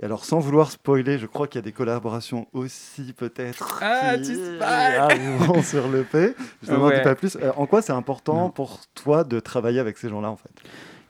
[0.00, 4.16] Et alors, sans vouloir spoiler, je crois qu'il y a des collaborations aussi peut-être Ah,
[4.18, 6.34] qui tu spoil arriveront sur le P.
[6.62, 6.96] Je ne Ouais.
[6.98, 7.38] dis pas plus.
[7.56, 8.50] En quoi c'est important Non.
[8.50, 10.50] pour toi de travailler avec ces gens-là, en fait?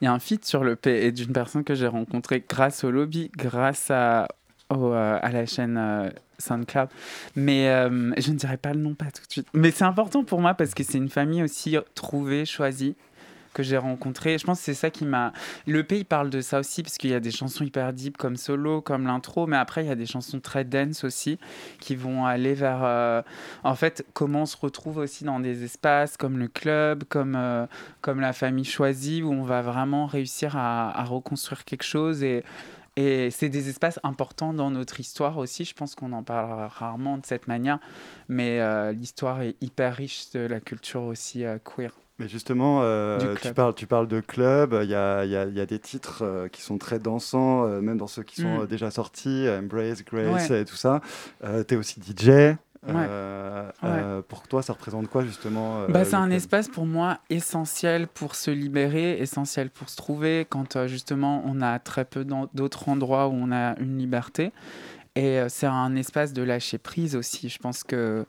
[0.05, 2.85] Il y a un feat sur le P et d'une personne que j'ai rencontrée grâce
[2.85, 4.29] au lobby, grâce à,
[4.71, 6.91] euh, à la chaîne euh, SoundCloud.
[7.37, 9.47] Mais euh, je ne dirai pas le nom pas tout de suite.
[9.55, 12.97] Mais c'est important pour moi parce que c'est une famille aussi trouvée, choisie
[13.55, 14.37] que j'ai rencontrée.
[14.37, 15.33] Je pense que c'est ça qui m'a...
[15.67, 18.19] Le P, il parle de ça aussi, parce qu'il y a des chansons hyper deep
[18.19, 21.39] comme Solo, comme l'intro, mais après, il y a des chansons très dense aussi,
[21.81, 23.23] qui vont aller vers, euh,
[23.63, 27.67] en fait, comment on se retrouve aussi dans des espaces comme le club, comme, euh,
[28.03, 32.23] comme la famille choisie, où on va vraiment réussir à, reconstruire quelque chose.
[32.23, 32.45] Et,
[32.97, 35.65] et c'est des espaces importants dans notre histoire aussi.
[35.65, 37.79] Je pense qu'on en parle rarement de cette manière,
[38.29, 41.93] mais euh, l'histoire est hyper riche de la culture aussi queer.
[42.21, 45.61] Mais justement, euh, tu, parles, tu parles de club, il y a, y a- y
[45.61, 48.67] a des titres euh, qui sont très dansants, euh, même dans ceux qui sont Mm.
[48.69, 50.61] déjà sortis, Embrace, Grace Ouais.
[50.61, 51.01] et tout ça.
[51.43, 52.57] tu es aussi DJ.
[52.87, 53.09] Ouais.
[54.29, 58.51] Pour toi, ça représente quoi justement Bah, c'est un espace pour moi essentiel pour se
[58.51, 63.51] libérer, essentiel pour se trouver quand justement on a très peu d'autres endroits où on
[63.53, 64.53] a une liberté.
[65.17, 67.49] Et c'est un espace de lâcher prise aussi.
[67.49, 68.27] Je pense que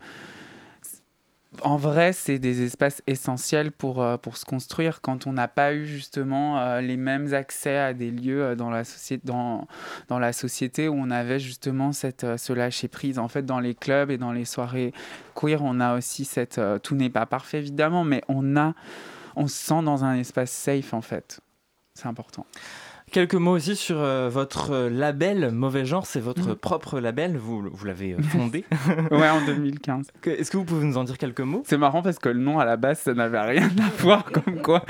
[1.63, 5.73] en vrai, c'est des espaces essentiels pour, euh, pour se construire quand on n'a pas
[5.73, 8.83] eu justement euh, les mêmes accès à des lieux euh, dans, la
[9.23, 9.67] dans,
[10.07, 13.19] dans la société où on avait justement cette, ce lâcher prise.
[13.19, 14.93] En fait, dans les clubs et dans les soirées
[15.35, 16.59] queer, on a aussi cette.
[16.83, 18.73] tout n'est pas parfait évidemment, mais on, a,
[19.35, 21.39] on se sent dans un espace safe en fait.
[21.93, 22.45] C'est important.
[23.15, 26.55] Quelques mots aussi sur euh, votre euh, label Mauvais Genre, c'est votre Mhm.
[26.55, 28.65] propre label, vous, vous l'avez euh, fondé.
[29.09, 30.07] Ouais, en 2015.
[30.21, 31.63] Que- Est-ce que vous pouvez nous en dire quelques mots?
[31.65, 34.25] C'est marrant parce que le nom à la base, ça n'avait rien à voir.
[34.25, 34.83] Comme quoi,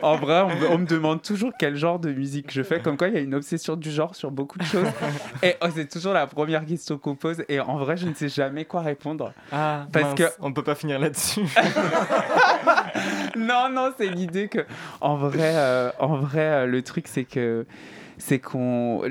[0.00, 2.78] en vrai, on, me- on me demande toujours quel genre de musique je fais.
[2.78, 4.86] Comme quoi, il y a une obsession du genre sur beaucoup de choses.
[5.42, 7.42] Et oh, c'est toujours la première question qu'on pose.
[7.48, 9.32] Et en vrai, je ne sais jamais quoi répondre.
[9.50, 11.40] Ah, Parce mince, que on peut pas finir là-dessus.
[13.36, 14.60] non, non, c'est l'idée que,
[15.00, 17.66] en vrai, euh, en vrai euh, le truc, c'est que
[18.18, 19.02] c'est qu'on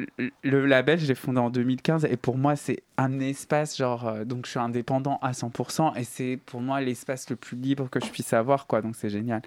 [0.43, 4.23] le label, je l'ai fondé en 2015 et pour moi c'est un espace genre euh,
[4.23, 7.99] donc je suis indépendant à 100% et c'est pour moi l'espace le plus libre que
[7.99, 9.41] je puisse avoir quoi donc c'est génial.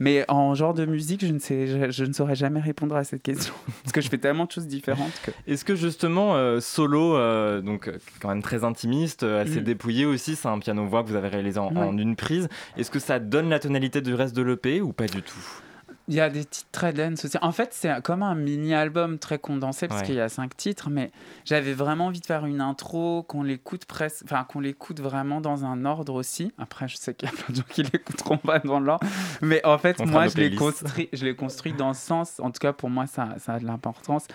[0.00, 3.04] Mais en genre de musique, je ne sais je, je, ne saurais jamais répondre à
[3.04, 3.54] cette question
[3.84, 7.60] parce que je fais tellement de choses différentes que Est-ce que justement euh, solo euh,
[7.60, 7.90] donc
[8.20, 9.64] quand même très intimiste, assez Mm.
[9.64, 12.48] dépouillé aussi, c'est un piano voix que vous avez réalisé en, en une prise.
[12.76, 15.62] Est-ce que ça donne la tonalité du reste de l'EP ou pas du tout?
[16.06, 17.38] Il y a des titres très dense aussi.
[17.40, 20.06] En fait, c'est comme un mini-album très condensé parce Ouais.
[20.06, 21.10] qu'il y a cinq titres, mais
[21.46, 25.64] j'avais vraiment envie de faire une intro, qu'on l'écoute presque, enfin qu'on l'écoute vraiment dans
[25.64, 26.52] un ordre aussi.
[26.58, 29.06] Après, je sais qu'il y a plein de gens qui l'écouteront pas dans l'ordre,
[29.40, 32.38] mais en fait, On moi, je l'ai construit, je l'ai construit dans ce sens.
[32.40, 34.26] En tout cas, pour moi, ça, ça a de l'importance.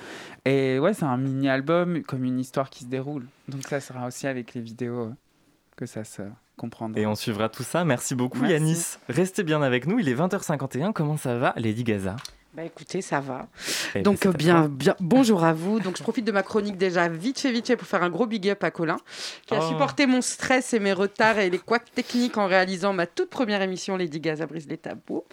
[0.46, 3.28] Et ouais, c'est un mini-album comme une histoire qui se déroule.
[3.48, 5.14] Donc ça sera aussi avec les vidéos euh,
[5.80, 6.22] que ça se
[6.58, 7.00] comprendra.
[7.00, 7.86] Et on suivra tout ça.
[7.86, 8.54] Merci beaucoup Merci.
[8.54, 8.86] Yanis.
[9.08, 9.98] Restez bien avec nous.
[9.98, 10.92] Il est 20h51.
[10.92, 12.18] Comment ça va Lady Gaza?
[12.56, 13.48] Bah écoutez, ça va.
[13.94, 15.80] Eh ben, Donc euh, bien, bien, bonjour à vous.
[15.80, 18.26] Donc je profite de ma chronique déjà vite fait, vite fait pour faire un gros
[18.26, 18.98] big up à Colin,
[19.46, 19.68] qui a Oh.
[19.70, 23.62] supporté mon stress et mes retards et les couacs techniques en réalisant ma toute première
[23.62, 25.26] émission Lady Gaza brise les tabous.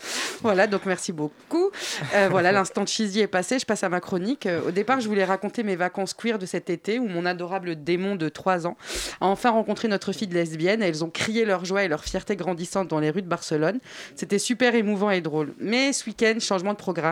[0.43, 1.71] Voilà, donc merci beaucoup.
[2.15, 3.59] Euh, voilà, l'instant cheesy est passé.
[3.59, 4.45] Je passe à ma chronique.
[4.45, 7.83] Euh, au départ, je voulais raconter mes vacances queer de cet été où mon adorable
[7.83, 8.77] démon de 3 ans
[9.23, 10.83] a enfin rencontré notre fille de lesbienne.
[10.83, 13.79] Et elles ont crié leur joie et leur fierté grandissante dans les rues de Barcelone.
[14.17, 15.55] C'était super émouvant et drôle.
[15.59, 17.06] Mais ce week-end, changement de programme.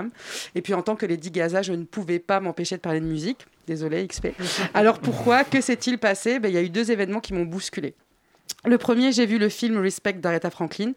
[0.55, 3.07] Et puis en tant que Lady Gaza, je ne pouvais pas m'empêcher de parler de
[3.07, 3.47] musique.
[3.67, 4.29] Désolée, XP.
[4.75, 5.45] Alors pourquoi?
[5.45, 6.39] Que s'est-il passé?
[6.39, 7.95] Ben, Il y a eu deux événements qui m'ont bousculé.
[8.67, 10.93] Le premier, j'ai vu le film Respect d'Aretha Franklin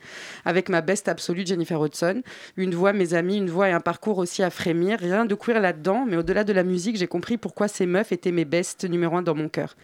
[0.46, 2.22] avec ma best absolue Jennifer Hudson.
[2.56, 5.00] Une voix, mes amis, une voix et un parcours aussi à frémir.
[5.00, 8.32] Rien de queer là-dedans, mais au-delà de la musique, j'ai compris pourquoi ces meufs étaient
[8.32, 9.76] mes bestes numéro un dans mon cœur.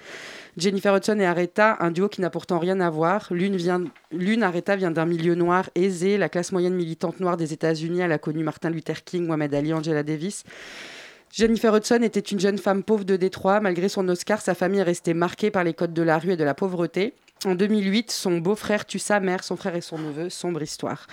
[0.56, 3.30] Jennifer Hudson et Aretha, un duo qui n'a pourtant rien à voir.
[3.32, 8.02] L'une Aretha vient d'un milieu noir aisé, la classe moyenne militante noire des États-Unis.
[8.02, 10.44] Elle a connu Martin Luther King, Mohamed Ali, Angela Davis.
[11.32, 13.60] Jennifer Hudson était une jeune femme pauvre de Détroit.
[13.62, 16.38] Malgré son Oscar, sa famille est restée marquée par les codes de la rue et
[16.38, 17.16] de la pauvreté.
[17.46, 20.30] En 2008, son beau-frère tue sa mère, son frère et son neveu.
[20.30, 21.08] Sombre histoire.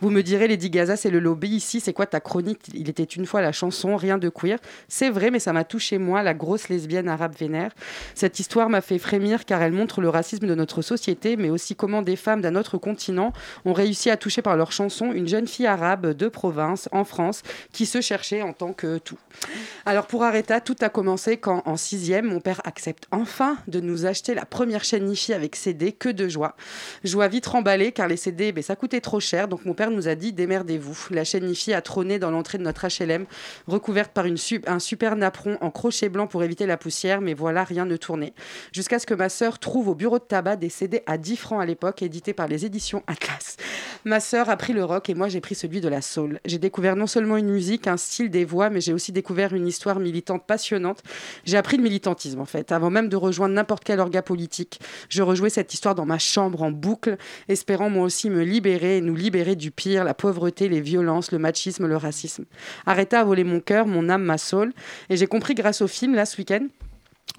[0.00, 1.48] Vous me direz, Lady Gaza, c'est le lobby.
[1.48, 2.60] Ici, c'est quoi ta chronique?
[2.72, 4.58] Il était une fois la chanson, rien de queer.
[4.86, 7.72] C'est vrai, mais ça m'a touché moi, la grosse lesbienne arabe vénère.
[8.14, 11.74] Cette histoire m'a fait frémir car elle montre le racisme de notre société, mais aussi
[11.74, 13.32] comment des femmes d'un autre continent
[13.64, 17.42] ont réussi à toucher par leur chanson une jeune fille arabe de province, en France,
[17.72, 19.18] qui se cherchait en tant que tout.
[19.84, 24.06] Alors pour Aretha, tout a commencé quand, en sixième, mon père accepte enfin de nous
[24.06, 26.56] acheter la première chaîne Nifi avec CD, que de joie.
[27.04, 30.08] Joie vite remballée, car les CD, ben, ça coûtait trop cher, donc mon père nous
[30.08, 31.08] a dit démerdez-vous.
[31.10, 33.26] La chaîne Nifi a trôné dans l'entrée de notre HLM,
[33.66, 37.84] recouverte par un super napperon en crochet blanc pour éviter la poussière, mais voilà, rien
[37.84, 38.34] ne tournait.
[38.72, 41.62] Jusqu'à ce que ma sœur trouve au bureau de tabac des CD à 10 francs
[41.62, 43.56] à l'époque, édités par les éditions Atlas.
[44.04, 46.40] Ma sœur a pris le rock et moi j'ai pris celui de la soul.
[46.44, 49.66] J'ai découvert non seulement une musique, un style, des voix, mais j'ai aussi découvert une
[49.66, 51.02] histoire militante passionnante.
[51.44, 54.80] J'ai appris le militantisme en fait, avant même de rejoindre n'importe quel orga politique.
[55.08, 57.16] Je rejouais cette histoire dans ma chambre en boucle,
[57.48, 61.38] espérant moi aussi me libérer et nous libérer du pire, la pauvreté, les violences, le
[61.38, 62.44] machisme, le racisme.
[62.86, 64.72] Arrêta à voler mon cœur, mon âme, ma soul.
[65.10, 66.66] Et j'ai compris grâce au film là ce week-end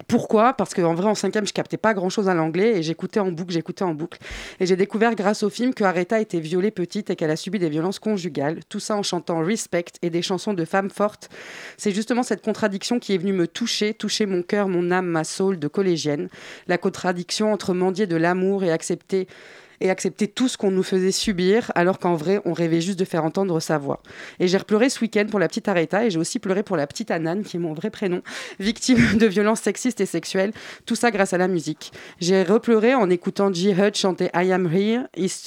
[0.08, 0.54] pourquoi?
[0.54, 3.52] Parce qu'en vrai, en cinquième, je captais pas grand-chose à l'anglais et j'écoutais en boucle,
[3.52, 4.18] j'écoutais en boucle.
[4.58, 7.58] Et j'ai découvert grâce au film que Aretha était violée petite et qu'elle a subi
[7.58, 8.60] des violences conjugales.
[8.68, 11.30] Tout ça en chantant Respect et des chansons de femmes fortes.
[11.76, 15.22] C'est justement cette contradiction qui est venue me toucher, toucher mon cœur, mon âme, ma
[15.22, 16.28] soul de collégienne.
[16.66, 19.28] La contradiction entre mendier de l'amour et accepter
[19.80, 23.04] et accepter tout ce qu'on nous faisait subir, alors qu'en vrai, on rêvait juste de
[23.04, 24.02] faire entendre sa voix.
[24.40, 26.86] Et j'ai repleuré ce week-end pour la petite Aretha, et j'ai aussi pleuré pour la
[26.86, 28.22] petite Anan, qui est mon vrai prénom,
[28.58, 30.52] victime de violences sexistes et sexuelles,
[30.86, 31.92] tout ça grâce à la musique.
[32.20, 33.70] J'ai repleuré en écoutant G.
[33.70, 35.02] Hud chanter I Am Here,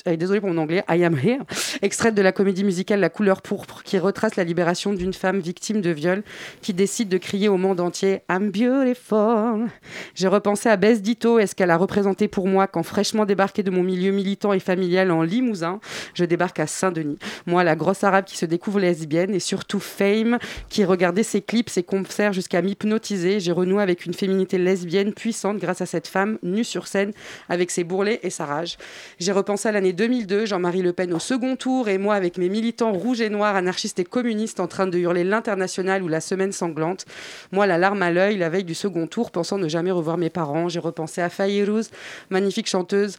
[0.07, 1.43] euh, désolé pour mon anglais, I Am Here,
[1.81, 5.81] extraite de la comédie musicale La couleur pourpre, qui retrace la libération d'une femme victime
[5.81, 6.23] de viol,
[6.61, 9.67] qui décide de crier au monde entier I'm beautiful.
[10.15, 13.63] J'ai repensé à Bess Ditto et ce qu'elle a représenté pour moi quand fraîchement débarqué
[13.63, 15.79] de mon milieu militant et familial en Limousin,
[16.15, 17.19] je débarque à Saint-Denis.
[17.45, 20.39] Moi, la grosse arabe qui se découvre lesbienne et surtout Fame,
[20.69, 23.39] qui regardait ses clips, ses concerts jusqu'à m'hypnotiser.
[23.39, 27.11] J'ai renoué avec une féminité lesbienne puissante grâce à cette femme nue sur scène
[27.47, 28.77] avec ses bourrelets et sa rage.
[29.19, 32.49] J'ai repensé à l'année 2002, Jean-Marie Le Pen au second tour et moi avec mes
[32.49, 36.51] militants rouges et noirs, anarchistes et communistes en train de hurler l'international ou la semaine
[36.51, 37.05] sanglante.
[37.51, 40.29] Moi, la larme à l'œil, la veille du second tour, pensant ne jamais revoir mes
[40.29, 40.69] parents.
[40.69, 41.91] J'ai repensé à Fayrouz,
[42.29, 43.17] magnifique chanteuse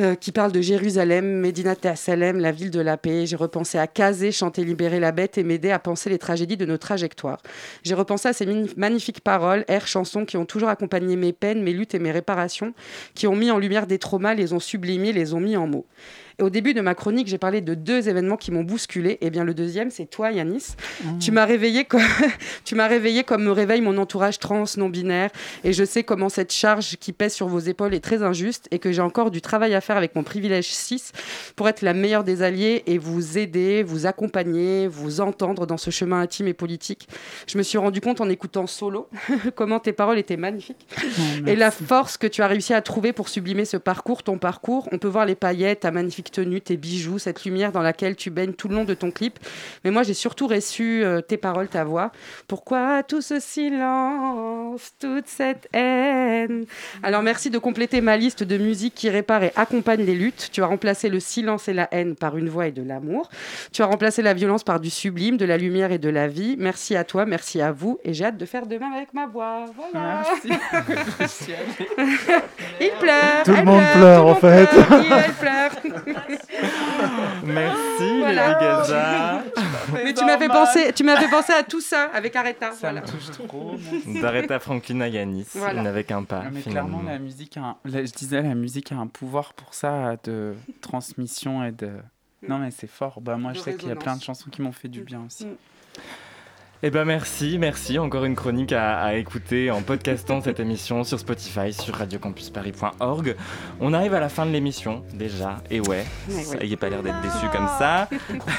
[0.00, 3.26] euh, qui parle de Jérusalem, Medina Salem, la ville de la paix.
[3.26, 6.66] J'ai repensé à Kazé, chanter Libérer la bête et m'aider à penser les tragédies de
[6.66, 7.40] nos trajectoires.
[7.82, 8.46] J'ai repensé à ces
[8.76, 12.74] magnifiques paroles, airs, chansons qui ont toujours accompagné mes peines, mes luttes et mes réparations,
[13.14, 15.86] qui ont mis en lumière des traumas, les ont sublimés, les ont mis en mots.
[16.40, 19.10] Et au début de ma chronique, j'ai parlé de deux événements qui m'ont bousculé.
[19.10, 20.76] Et eh bien, le deuxième, c'est toi, Yanis.
[21.02, 21.18] Mmh.
[21.18, 22.00] Tu m'as réveillé comme
[22.64, 25.30] tu m'as réveillé comme me réveille mon entourage trans non binaire.
[25.64, 28.78] Et je sais comment cette charge qui pèse sur vos épaules est très injuste et
[28.78, 31.10] que j'ai encore du travail à faire avec mon privilège 6
[31.56, 35.90] pour être la meilleure des alliés et vous aider, vous accompagner, vous entendre dans ce
[35.90, 37.08] chemin intime et politique.
[37.48, 39.08] Je me suis rendu compte en écoutant solo
[39.56, 40.86] comment tes paroles étaient magnifiques
[41.46, 44.88] et la force que tu as réussi à trouver pour sublimer ce parcours, ton parcours.
[44.92, 48.30] On peut voir les paillettes, ta magnifique tenue, tes bijoux, cette lumière dans laquelle tu
[48.30, 49.38] baignes tout le long de ton clip.
[49.84, 52.12] Mais moi, j'ai surtout reçu euh, tes paroles, ta voix.
[52.46, 56.66] Pourquoi tout ce silence, toute cette haine?
[57.02, 60.48] Alors merci de compléter ma liste de musique qui répare et accompagne les luttes.
[60.52, 63.28] Tu as remplacé le silence et la haine par une voix et de l'amour.
[63.72, 66.56] Tu as remplacé la violence par du sublime, de la lumière et de la vie.
[66.58, 69.26] Merci à toi, merci à vous et j'ai hâte de faire de même avec ma
[69.26, 69.64] voix.
[69.92, 70.22] Voilà.
[70.30, 71.48] Merci.
[72.80, 73.42] il pleure.
[73.44, 74.66] Tout le monde pleure, en fait.
[74.66, 76.14] Pleure, il, pleure.
[77.44, 78.54] Merci voilà.
[78.54, 79.44] Gaza.
[79.92, 82.72] Mais tu m'avais pensé, tu m'avais pensé à tout ça avec Aretha.
[82.72, 83.00] Ça voilà.
[83.02, 83.76] me touche trop.
[84.20, 85.82] D'Aretha Franklin à Yanis, voilà.
[85.82, 86.44] n'avait un pas.
[86.52, 86.98] Mais finalement.
[86.98, 90.54] clairement, la musique, a un, je disais, la musique a un pouvoir pour ça de
[90.80, 91.90] transmission et de.
[92.46, 93.20] Non mais c'est fort.
[93.20, 95.22] Bah moi, je sais qu'il y a plein de chansons qui m'ont fait du bien
[95.26, 95.46] aussi.
[96.84, 97.98] Eh ben merci, merci.
[97.98, 103.34] Encore une chronique à, à écouter en podcastant cette émission sur Spotify, sur radiocampusparis.org.
[103.80, 107.02] On arrive à la fin de l'émission déjà, et ouais, ça y est pas l'air
[107.02, 108.08] d'être déçu comme ça.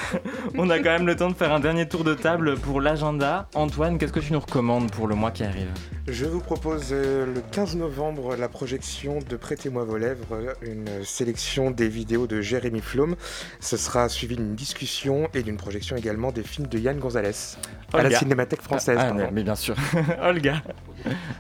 [0.58, 3.48] On a quand même le temps de faire un dernier tour de table pour l'agenda.
[3.56, 5.70] Antoine, qu'est-ce que tu nous recommandes pour le mois qui arrive?
[6.10, 11.72] Je vous propose euh, le 15 novembre la projection de Prêtez-moi vos lèvres, une sélection
[11.72, 13.16] des vidéos de Jérémy Flom.
[13.62, 17.56] Ce sera suivi d'une discussion et d'une projection également des films de Yann Gonzalez.
[17.94, 18.98] À la Cinémathèque française.
[19.00, 19.76] Ah, ah, mais bien sûr.
[20.22, 20.62] Olga.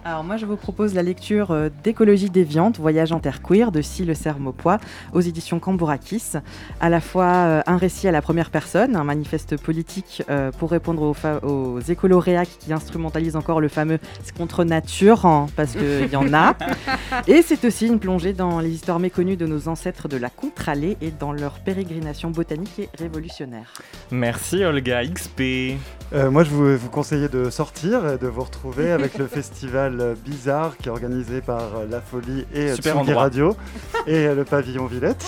[0.05, 3.81] Alors moi je vous propose la lecture euh, d'écologie déviante, voyage en terre queer de
[3.81, 4.77] Si le Sermopois
[5.13, 6.33] aux éditions Cambourakis.
[6.79, 10.71] À la fois euh, un récit à la première personne, un manifeste politique euh, pour
[10.71, 13.99] répondre aux, aux écoloréacs qui instrumentalisent encore le fameux
[14.37, 16.55] contre nature, hein, parce qu'il y en a.
[17.27, 20.97] Et c'est aussi une plongée dans les histoires méconnues de nos ancêtres de la contre-allée
[21.01, 23.73] et dans leur pérégrination botanique et révolutionnaire.
[24.11, 25.77] Merci Olga XP.
[26.31, 30.77] moi je vous, vous conseiller de sortir et de vous retrouver avec le festival Bizarre
[30.77, 33.55] qui est organisé par La Folie et Tsugi Radio
[34.07, 35.25] et le pavillon Villette.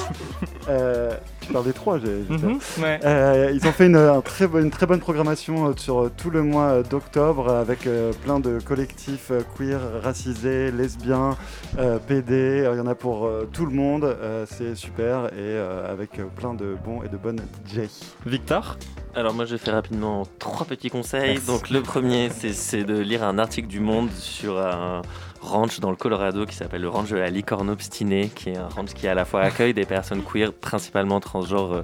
[0.70, 2.60] Euh, tu parles des trois, j'ai mm
[3.04, 6.44] euh, Ils ont fait une, un très, une, très bonne programmation euh, sur tout le
[6.44, 11.38] mois d'octobre avec euh, plein de collectifs euh, queer, racisés, lesbiens,
[11.78, 12.68] euh, PD.
[12.72, 14.16] Il y en a pour tout le monde.
[14.46, 15.58] C'est super et
[15.90, 17.82] avec plein de bons et de bonnes DJ.
[18.26, 18.78] Victor?
[19.16, 21.40] Alors moi je fais rapidement trois petits conseils.
[21.40, 25.02] Donc le premier c'est de lire un article du Monde sur un
[25.42, 28.68] ranch dans le Colorado qui s'appelle le ranch de la licorne obstinée, qui est un
[28.68, 31.82] ranch qui à la fois accueille des personnes queer, principalement transgenres, euh,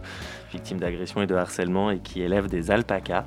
[0.52, 3.26] victimes d'agression et de harcèlement, et qui élève des alpacas.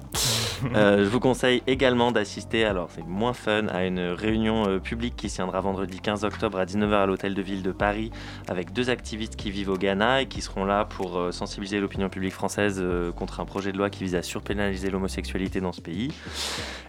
[0.76, 5.16] Euh, je vous conseille également d'assister, alors c'est moins fun, à une réunion euh, publique
[5.16, 8.10] qui se tiendra vendredi 15 octobre à 19h à l'hôtel de ville de Paris
[8.48, 12.08] avec deux activistes qui vivent au Ghana et qui seront là pour euh, sensibiliser l'opinion
[12.08, 15.80] publique française euh, contre un projet de loi qui vise à surpénaliser l'homosexualité dans ce
[15.80, 16.12] pays.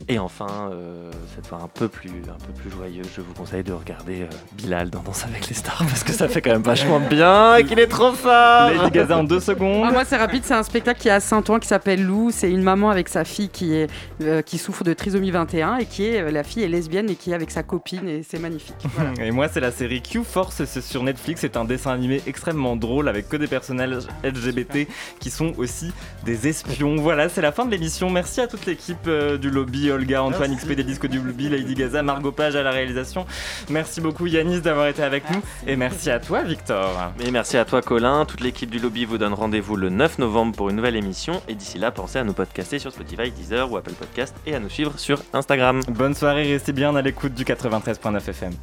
[0.07, 3.63] Et enfin, euh, cette fois un peu plus, un peu plus joyeux, je vous conseille
[3.63, 6.99] de regarder Bilal dans Danse avec les stars parce que ça fait quand même vachement
[6.99, 8.69] bien et qu'il est trop fort.
[8.72, 9.86] Lady Gaza en deux secondes.
[9.88, 12.30] Ah, moi c'est rapide, c'est un spectacle qui est à Saint-Ouen qui s'appelle Lou.
[12.32, 13.89] C'est une maman avec sa fille qui, est,
[14.22, 17.16] euh, qui souffre de trisomie 21 et qui est, euh, la fille est lesbienne et
[17.16, 18.76] qui est avec sa copine et c'est magnifique.
[18.93, 19.14] Voilà.
[19.24, 21.41] Et moi, c'est la série Q-Force, sur Netflix.
[21.41, 24.88] C'est un dessin animé extrêmement drôle avec que des personnages LGBT
[25.20, 25.91] qui sont aussi
[26.26, 26.97] des espions.
[26.97, 28.09] Voilà, c'est la fin de l'émission.
[28.09, 30.66] Merci à toute l'équipe euh, du lobby Olga, Antoine, Merci.
[30.66, 33.26] XP des disques du lobby, Lady Gaza, Margot Page à la réalisation.
[33.70, 37.12] Merci beaucoup Yanis d'avoir été avec nous et merci à toi Victor.
[37.26, 38.26] Et merci à toi Colin.
[38.26, 41.41] Toute l'équipe du lobby vous donne rendez-vous le 9 novembre pour une nouvelle émission.
[41.47, 44.60] Et d'ici là, pensez à nous podcaster sur Spotify, Deezer ou Apple Podcast et à
[44.60, 45.82] nous suivre sur Instagram.
[45.89, 48.54] Bonne soirée, restez bien à l'écoute du 93.9 FM.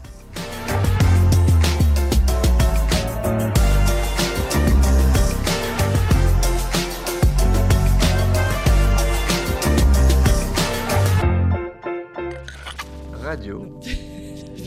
[13.22, 13.78] Radio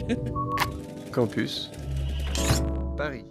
[1.12, 1.72] Campus
[2.96, 3.31] Paris